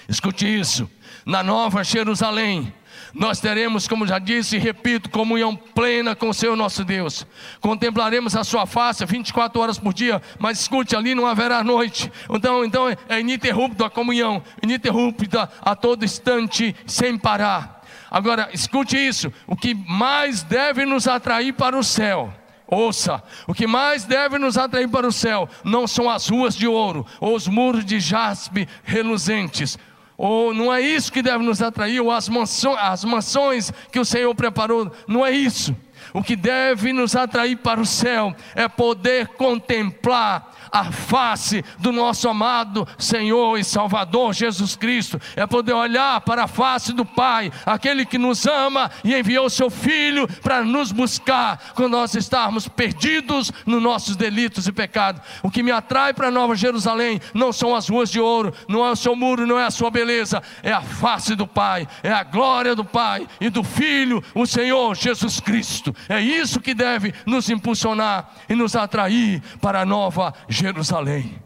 [0.08, 0.90] Escute isso.
[1.24, 2.72] Na Nova Jerusalém,
[3.14, 7.26] nós teremos, como já disse e repito, comunhão plena com o Senhor nosso Deus.
[7.60, 12.10] Contemplaremos a sua face 24 horas por dia, mas escute, ali não haverá noite.
[12.30, 17.82] Então, então é ininterrupta a comunhão, ininterrupta a todo instante, sem parar.
[18.10, 22.32] Agora, escute isso: o que mais deve nos atrair para o céu.
[22.66, 26.66] Ouça, o que mais deve nos atrair para o céu não são as ruas de
[26.66, 29.78] ouro ou os muros de jaspe reluzentes,
[30.16, 34.04] ou não é isso que deve nos atrair, ou as mansões, as mansões que o
[34.04, 35.74] Senhor preparou, não é isso.
[36.12, 42.28] O que deve nos atrair para o céu é poder contemplar a face do nosso
[42.28, 48.04] amado Senhor e Salvador Jesus Cristo, é poder olhar para a face do Pai, aquele
[48.04, 53.82] que nos ama e enviou seu Filho para nos buscar quando nós estarmos perdidos nos
[53.82, 55.22] nossos delitos e pecados.
[55.42, 58.90] O que me atrai para Nova Jerusalém não são as ruas de ouro, não é
[58.90, 62.22] o seu muro, não é a sua beleza, é a face do Pai, é a
[62.22, 65.94] glória do Pai e do Filho, o Senhor Jesus Cristo.
[66.08, 71.42] É isso que deve nos impulsionar e nos atrair para a Nova Jerusalém.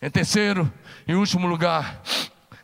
[0.00, 0.72] Em terceiro
[1.06, 2.02] e último lugar,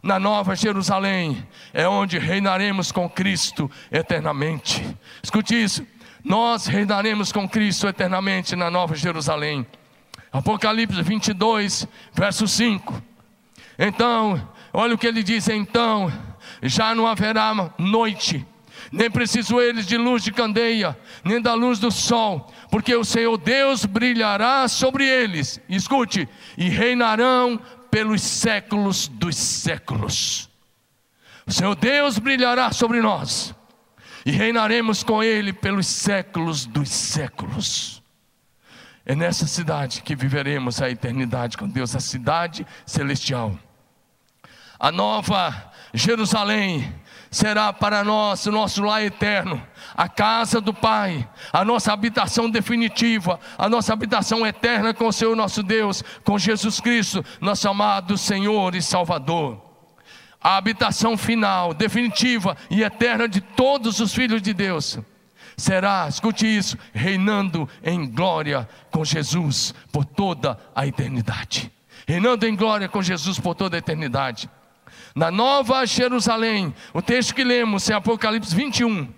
[0.02, 4.84] na Nova Jerusalém, é onde reinaremos com Cristo eternamente.
[5.22, 5.87] Escute isso,
[6.24, 9.66] nós reinaremos com Cristo eternamente na Nova Jerusalém.
[10.33, 13.02] Apocalipse 22, verso 5.
[13.79, 16.12] Então, olha o que ele diz: então,
[16.62, 18.44] já não haverá noite
[18.90, 23.36] nem preciso eles de luz de candeia, nem da luz do sol, porque o Senhor
[23.36, 27.60] Deus brilhará sobre eles, escute, e reinarão
[27.90, 30.48] pelos séculos dos séculos.
[31.46, 33.54] O Senhor Deus brilhará sobre nós,
[34.24, 38.02] e reinaremos com Ele pelos séculos dos séculos.
[39.04, 43.58] É nessa cidade que viveremos a eternidade com Deus, a cidade celestial.
[44.78, 46.94] A nova Jerusalém
[47.31, 49.62] será para nós o nosso lar eterno,
[49.94, 55.37] a casa do Pai, a nossa habitação definitiva, a nossa habitação eterna com o Senhor
[55.37, 59.60] nosso Deus, com Jesus Cristo, nosso amado Senhor e Salvador.
[60.40, 64.98] A habitação final, definitiva e eterna de todos os filhos de Deus
[65.58, 71.70] será, escute isso, reinando em glória com Jesus por toda a eternidade.
[72.06, 74.48] Reinando em glória com Jesus por toda a eternidade
[75.15, 76.75] na Nova Jerusalém.
[76.92, 79.09] O texto que lemos é Apocalipse 21,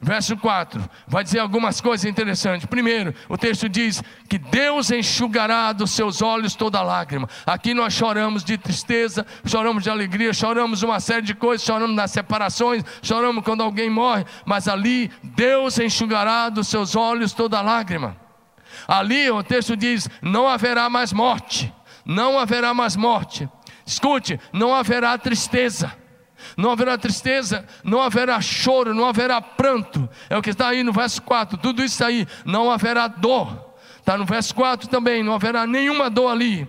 [0.00, 0.88] verso 4.
[1.06, 2.66] Vai dizer algumas coisas interessantes.
[2.66, 7.28] Primeiro, o texto diz que Deus enxugará dos seus olhos toda lágrima.
[7.46, 12.10] Aqui nós choramos de tristeza, choramos de alegria, choramos uma série de coisas, choramos nas
[12.10, 18.16] separações, choramos quando alguém morre, mas ali Deus enxugará dos seus olhos toda lágrima.
[18.86, 21.72] Ali o texto diz: não haverá mais morte,
[22.04, 23.48] não haverá mais morte
[23.88, 25.90] Escute, não haverá tristeza.
[26.56, 30.08] Não haverá tristeza, não haverá choro, não haverá pranto.
[30.28, 31.56] É o que está aí no verso 4.
[31.56, 33.74] Tudo isso aí, não haverá dor.
[33.98, 36.68] Está no verso 4 também, não haverá nenhuma dor ali.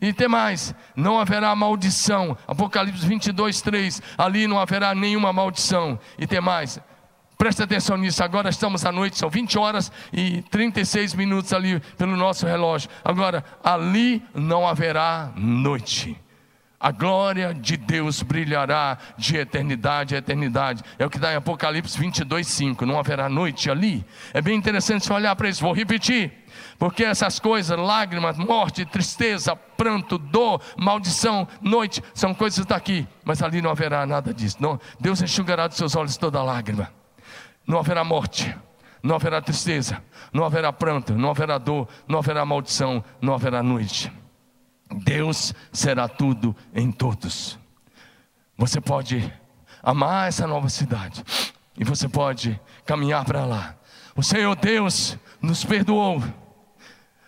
[0.00, 2.38] E tem mais, não haverá maldição.
[2.46, 4.00] Apocalipse 22, 3.
[4.16, 5.98] Ali não haverá nenhuma maldição.
[6.16, 6.80] E tem mais,
[7.36, 12.16] Preste atenção nisso, agora estamos à noite, são 20 horas e 36 minutos ali pelo
[12.16, 12.88] nosso relógio.
[13.04, 16.18] Agora, ali não haverá noite.
[16.86, 20.84] A glória de Deus brilhará de eternidade a eternidade.
[20.96, 22.86] É o que dá em Apocalipse 22, 5.
[22.86, 24.06] Não haverá noite ali.
[24.32, 25.62] É bem interessante olhar para isso.
[25.62, 26.32] Vou repetir.
[26.78, 33.04] Porque essas coisas, lágrimas, morte, tristeza, pranto, dor, maldição, noite, são coisas daqui.
[33.24, 34.58] Mas ali não haverá nada disso.
[34.60, 36.92] Não, Deus enxugará dos seus olhos toda lágrima.
[37.66, 38.56] Não haverá morte,
[39.02, 40.00] não haverá tristeza,
[40.32, 44.12] não haverá pranto, não haverá dor, não haverá maldição, não haverá noite.
[44.94, 47.58] Deus será tudo em todos.
[48.56, 49.32] Você pode
[49.82, 51.22] amar essa nova cidade
[51.78, 53.76] e você pode caminhar para lá.
[54.14, 56.22] O Senhor Deus nos perdoou,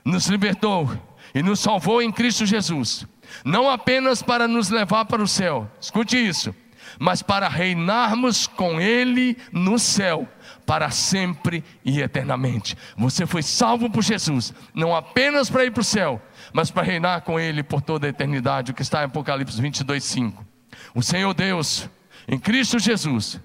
[0.04, 0.90] nos libertou
[1.34, 3.06] e nos salvou em Cristo Jesus,
[3.44, 6.54] não apenas para nos levar para o céu, escute isso,
[6.98, 10.26] mas para reinarmos com Ele no céu
[10.64, 12.76] para sempre e eternamente.
[12.96, 16.20] Você foi salvo por Jesus, não apenas para ir para o céu,
[16.52, 20.02] mas para reinar com Ele por toda a eternidade, o que está em Apocalipse 22,
[20.02, 20.46] 5.
[20.94, 21.88] O Senhor Deus,
[22.26, 23.40] em Cristo Jesus,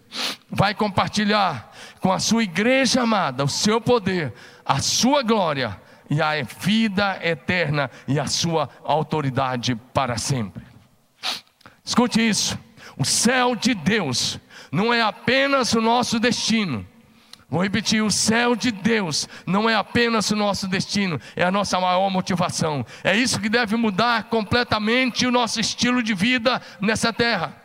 [0.50, 4.34] vai compartilhar com a sua igreja amada o seu poder,
[4.66, 5.80] a sua glória
[6.10, 10.64] e a vida eterna e a sua autoridade para sempre.
[11.84, 12.58] Escute isso:
[12.98, 14.40] o céu de Deus
[14.72, 16.86] não é apenas o nosso destino,
[17.54, 21.80] Vou repetir: o céu de Deus não é apenas o nosso destino, é a nossa
[21.80, 22.84] maior motivação.
[23.04, 27.56] É isso que deve mudar completamente o nosso estilo de vida nessa terra.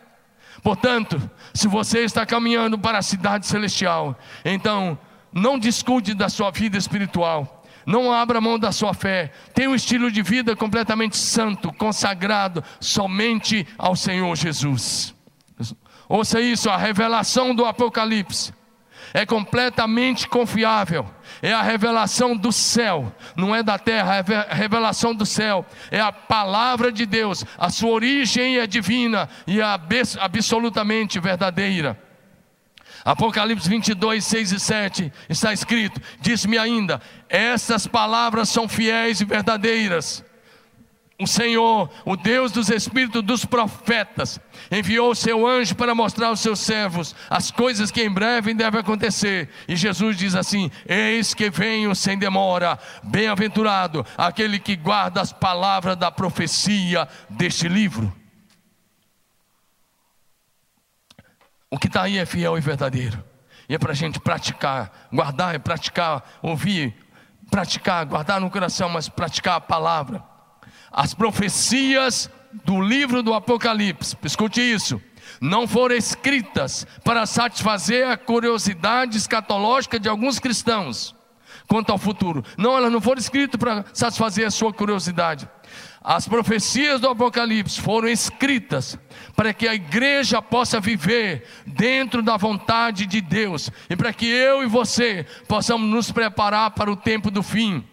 [0.62, 1.18] Portanto,
[1.54, 4.14] se você está caminhando para a cidade celestial,
[4.44, 4.98] então
[5.32, 7.64] não descuide da sua vida espiritual.
[7.86, 9.32] Não abra mão da sua fé.
[9.54, 15.14] Tenha um estilo de vida completamente santo, consagrado somente ao Senhor Jesus.
[16.06, 18.57] Ouça isso, a revelação do Apocalipse
[19.12, 21.08] é completamente confiável.
[21.40, 25.64] É a revelação do céu, não é da terra, é a revelação do céu.
[25.90, 29.64] É a palavra de Deus, a sua origem é divina e é
[30.20, 31.98] absolutamente verdadeira.
[33.04, 40.27] Apocalipse 22, 6 e 7 está escrito: Diz-me ainda, essas palavras são fiéis e verdadeiras
[41.20, 44.38] o Senhor, o Deus dos espíritos dos profetas,
[44.70, 48.80] enviou o seu anjo para mostrar aos seus servos as coisas que em breve devem
[48.80, 49.50] acontecer.
[49.66, 55.96] E Jesus diz assim: Eis que venho sem demora, bem-aventurado aquele que guarda as palavras
[55.96, 58.14] da profecia deste livro.
[61.68, 63.22] O que está aí é fiel e verdadeiro,
[63.68, 66.94] e é para a gente praticar, guardar e praticar, ouvir,
[67.50, 70.27] praticar, guardar no coração, mas praticar a palavra
[70.98, 72.28] as profecias
[72.64, 75.00] do livro do Apocalipse, escute isso,
[75.40, 81.14] não foram escritas para satisfazer a curiosidade escatológica de alguns cristãos
[81.68, 82.42] quanto ao futuro.
[82.56, 85.48] Não, elas não foram escritas para satisfazer a sua curiosidade.
[86.02, 88.98] As profecias do Apocalipse foram escritas
[89.36, 94.64] para que a igreja possa viver dentro da vontade de Deus e para que eu
[94.64, 97.86] e você possamos nos preparar para o tempo do fim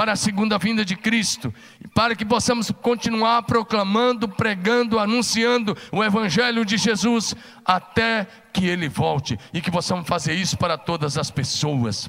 [0.00, 1.52] para a segunda vinda de Cristo,
[1.94, 7.36] para que possamos continuar proclamando, pregando, anunciando o Evangelho de Jesus
[7.66, 12.08] até que Ele volte e que possamos fazer isso para todas as pessoas.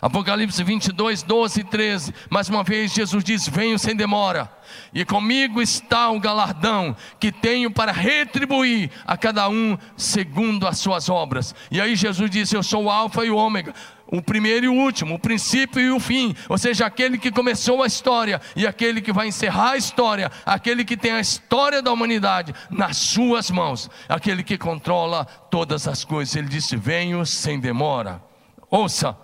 [0.00, 2.14] Apocalipse 22, 12 e 13.
[2.30, 4.50] Mais uma vez, Jesus diz: Venho sem demora,
[4.94, 11.08] e comigo está o galardão que tenho para retribuir a cada um segundo as suas
[11.08, 11.54] obras.
[11.70, 13.74] E aí, Jesus disse: Eu sou o Alfa e o Ômega,
[14.10, 17.82] o primeiro e o último, o princípio e o fim, ou seja, aquele que começou
[17.82, 21.92] a história e aquele que vai encerrar a história, aquele que tem a história da
[21.92, 26.34] humanidade nas suas mãos, aquele que controla todas as coisas.
[26.34, 28.22] Ele disse: Venho sem demora.
[28.70, 29.16] Ouça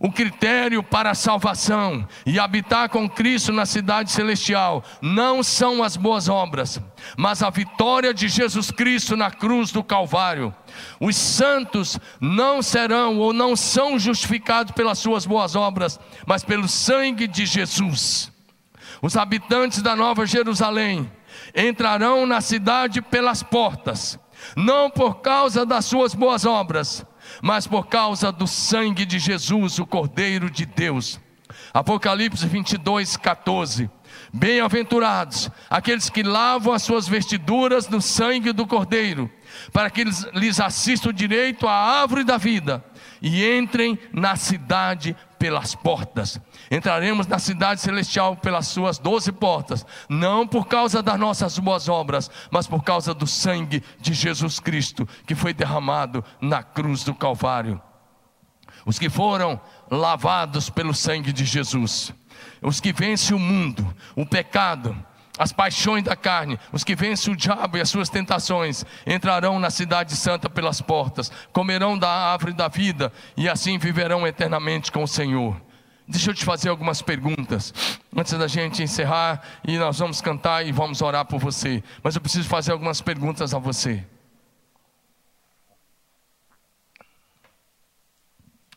[0.00, 5.96] o critério para a salvação e habitar com Cristo na cidade celestial não são as
[5.96, 6.80] boas obras,
[7.16, 10.54] mas a vitória de Jesus Cristo na cruz do Calvário.
[11.00, 17.26] Os santos não serão ou não são justificados pelas suas boas obras, mas pelo sangue
[17.26, 18.30] de Jesus.
[19.02, 21.10] Os habitantes da Nova Jerusalém
[21.52, 24.18] entrarão na cidade pelas portas,
[24.56, 27.04] não por causa das suas boas obras,
[27.42, 31.20] mas por causa do sangue de Jesus, o Cordeiro de Deus.
[31.72, 33.90] Apocalipse 22, 14.
[34.32, 39.30] Bem-aventurados aqueles que lavam as suas vestiduras no sangue do Cordeiro,
[39.72, 42.84] para que lhes assistam direito à árvore da vida
[43.20, 46.40] e entrem na cidade pelas portas.
[46.70, 52.30] Entraremos na cidade celestial pelas suas doze portas, não por causa das nossas boas obras,
[52.50, 57.80] mas por causa do sangue de Jesus Cristo que foi derramado na cruz do Calvário.
[58.84, 59.60] Os que foram
[59.90, 62.12] lavados pelo sangue de Jesus,
[62.62, 64.96] os que vencem o mundo, o pecado,
[65.38, 69.70] as paixões da carne, os que vencem o diabo e as suas tentações, entrarão na
[69.70, 75.08] cidade santa pelas portas, comerão da árvore da vida e assim viverão eternamente com o
[75.08, 75.60] Senhor.
[76.06, 77.72] Deixa eu te fazer algumas perguntas
[78.16, 81.84] antes da gente encerrar e nós vamos cantar e vamos orar por você.
[82.02, 84.04] Mas eu preciso fazer algumas perguntas a você.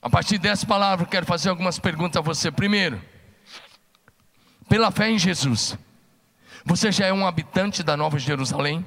[0.02, 2.52] A partir dessa palavra, quero fazer algumas perguntas a você.
[2.52, 3.02] Primeiro,
[4.68, 5.78] pela fé em Jesus.
[6.66, 8.86] Você já é um habitante da Nova Jerusalém?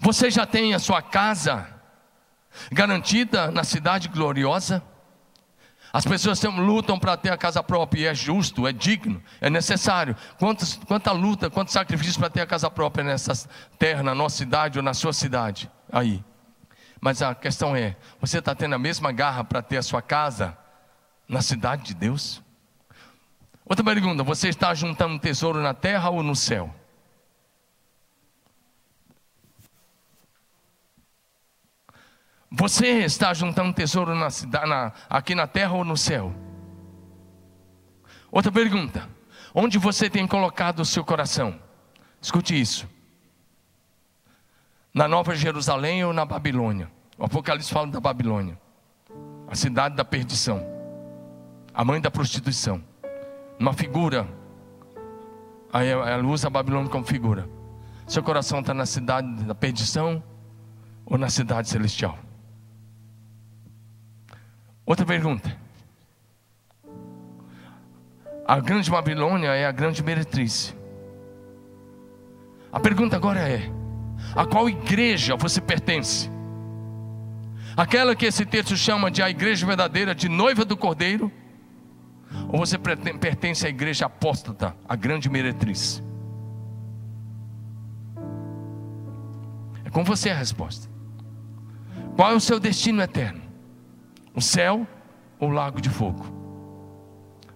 [0.00, 1.66] Você já tem a sua casa
[2.70, 4.82] garantida na cidade gloriosa?
[5.92, 10.14] As pessoas lutam para ter a casa própria, e é justo, é digno, é necessário.
[10.38, 14.78] Quantos, quanta luta, quanto sacrifício para ter a casa própria nessa terra, na nossa cidade
[14.78, 15.68] ou na sua cidade?
[15.90, 16.22] Aí.
[17.00, 20.56] Mas a questão é: você está tendo a mesma garra para ter a sua casa
[21.28, 22.40] na cidade de Deus?
[23.70, 26.74] Outra pergunta: você está juntando tesouro na terra ou no céu?
[32.50, 34.26] Você está juntando tesouro na
[34.66, 36.34] na, aqui na terra ou no céu?
[38.28, 39.08] Outra pergunta:
[39.54, 41.56] onde você tem colocado o seu coração?
[42.20, 42.88] Escute isso.
[44.92, 46.90] Na Nova Jerusalém ou na Babilônia?
[47.16, 48.60] O Apocalipse fala da Babilônia,
[49.46, 50.60] a cidade da perdição,
[51.72, 52.89] a mãe da prostituição
[53.60, 54.26] uma figura.
[55.70, 57.48] Aí ela usa a Babilônia como figura.
[58.06, 60.22] Seu coração está na cidade da perdição
[61.04, 62.18] ou na cidade celestial?
[64.84, 65.56] Outra pergunta.
[68.48, 70.74] A grande Babilônia é a grande meretriz.
[72.72, 73.70] A pergunta agora é:
[74.34, 76.28] a qual igreja você pertence?
[77.76, 81.30] Aquela que esse texto chama de a igreja verdadeira, de noiva do cordeiro,
[82.48, 86.02] ou você pertence à igreja apóstata, a grande meretriz?
[89.84, 90.88] É com você a resposta.
[92.16, 93.42] Qual é o seu destino eterno?
[94.34, 94.86] O céu
[95.38, 96.24] ou o lago de fogo?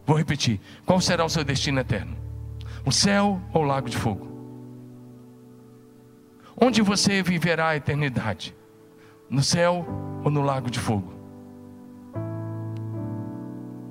[0.05, 2.17] Vou repetir: qual será o seu destino eterno?
[2.85, 4.29] O céu ou o lago de fogo?
[6.61, 8.55] Onde você viverá a eternidade?
[9.31, 9.87] No céu
[10.25, 11.14] ou no lago de fogo?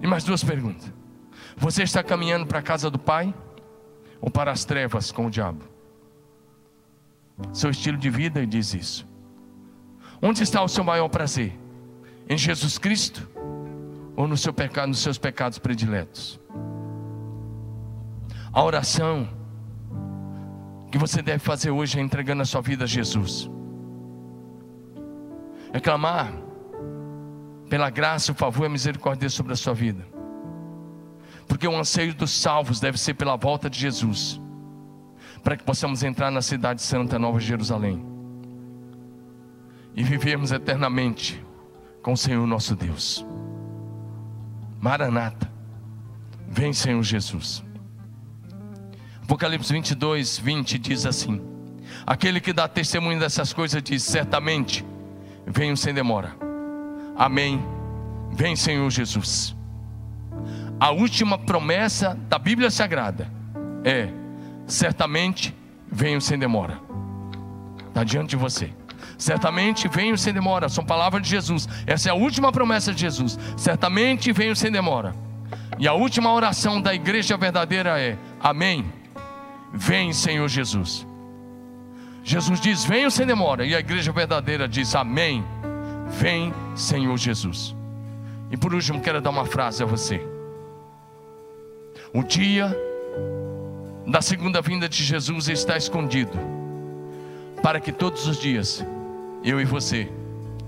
[0.03, 0.91] E mais duas perguntas.
[1.55, 3.33] Você está caminhando para a casa do Pai
[4.19, 5.63] ou para as trevas com o diabo?
[7.53, 9.07] Seu estilo de vida diz isso.
[10.21, 11.57] Onde está o seu maior prazer?
[12.27, 13.25] Em Jesus Cristo
[14.13, 16.37] ou no seu pecado, nos seus pecados prediletos?
[18.51, 19.29] A oração
[20.91, 23.49] que você deve fazer hoje é entregando a sua vida a Jesus.
[25.71, 26.42] É clamar
[27.73, 30.05] pela graça, o favor e a misericórdia sobre a sua vida.
[31.47, 34.39] Porque o anseio dos salvos deve ser pela volta de Jesus,
[35.43, 38.05] para que possamos entrar na cidade santa, Nova Jerusalém,
[39.95, 41.43] e vivermos eternamente
[42.03, 43.25] com o Senhor nosso Deus.
[44.79, 45.51] Maranata,
[46.47, 47.63] vem Senhor Jesus.
[49.23, 51.41] Apocalipse 22, 20 diz assim:
[52.05, 54.85] Aquele que dá testemunho dessas coisas diz: Certamente
[55.47, 56.52] venho sem demora.
[57.15, 57.63] Amém.
[58.31, 59.55] Vem, Senhor Jesus.
[60.79, 63.31] A última promessa da Bíblia Sagrada
[63.83, 64.09] é:
[64.65, 65.55] certamente
[65.91, 66.79] venho sem demora.
[67.87, 68.71] Está diante de você.
[69.17, 70.67] Certamente venho sem demora.
[70.67, 71.69] São palavras de Jesus.
[71.85, 73.37] Essa é a última promessa de Jesus.
[73.55, 75.15] Certamente venho sem demora.
[75.77, 78.85] E a última oração da igreja verdadeira é: Amém.
[79.71, 81.05] Vem, Senhor Jesus.
[82.23, 83.65] Jesus diz: Venho sem demora.
[83.65, 85.43] E a igreja verdadeira diz: Amém.
[86.19, 87.75] Vem, Senhor Jesus.
[88.51, 90.21] E por último, quero dar uma frase a você.
[92.13, 92.75] O dia
[94.05, 96.37] da segunda vinda de Jesus está escondido,
[97.61, 98.85] para que todos os dias
[99.43, 100.07] eu e você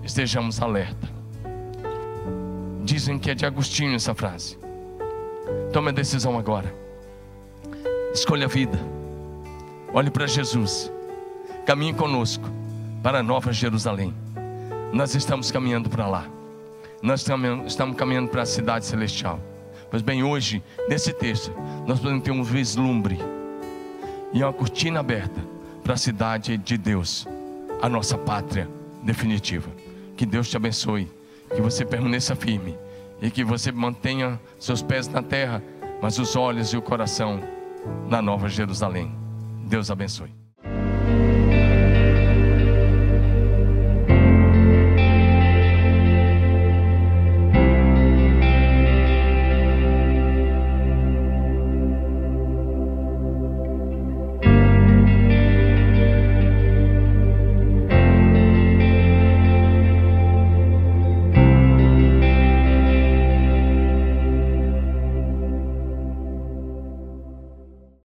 [0.04, 1.08] estejamos alerta.
[2.84, 4.58] Dizem que é de Agostinho essa frase.
[5.72, 6.74] Tome a decisão agora.
[8.14, 8.80] Escolha a vida.
[9.94, 10.92] Olhe para Jesus.
[11.66, 12.50] Caminhe conosco
[13.04, 14.25] para a Nova Jerusalém.
[14.96, 16.26] Nós estamos caminhando para lá.
[17.02, 17.20] Nós
[17.68, 19.42] estamos caminhando para a cidade celestial.
[19.92, 21.52] Pois bem, hoje, nesse texto,
[21.86, 23.20] nós podemos ter um vislumbre
[24.32, 25.42] e uma cortina aberta
[25.84, 27.28] para a cidade de Deus,
[27.82, 28.70] a nossa pátria
[29.04, 29.70] definitiva.
[30.16, 31.12] Que Deus te abençoe,
[31.54, 32.78] que você permaneça firme
[33.22, 35.62] e que você mantenha seus pés na terra,
[36.02, 37.44] mas os olhos e o coração
[38.08, 39.14] na Nova Jerusalém.
[39.66, 40.45] Deus abençoe.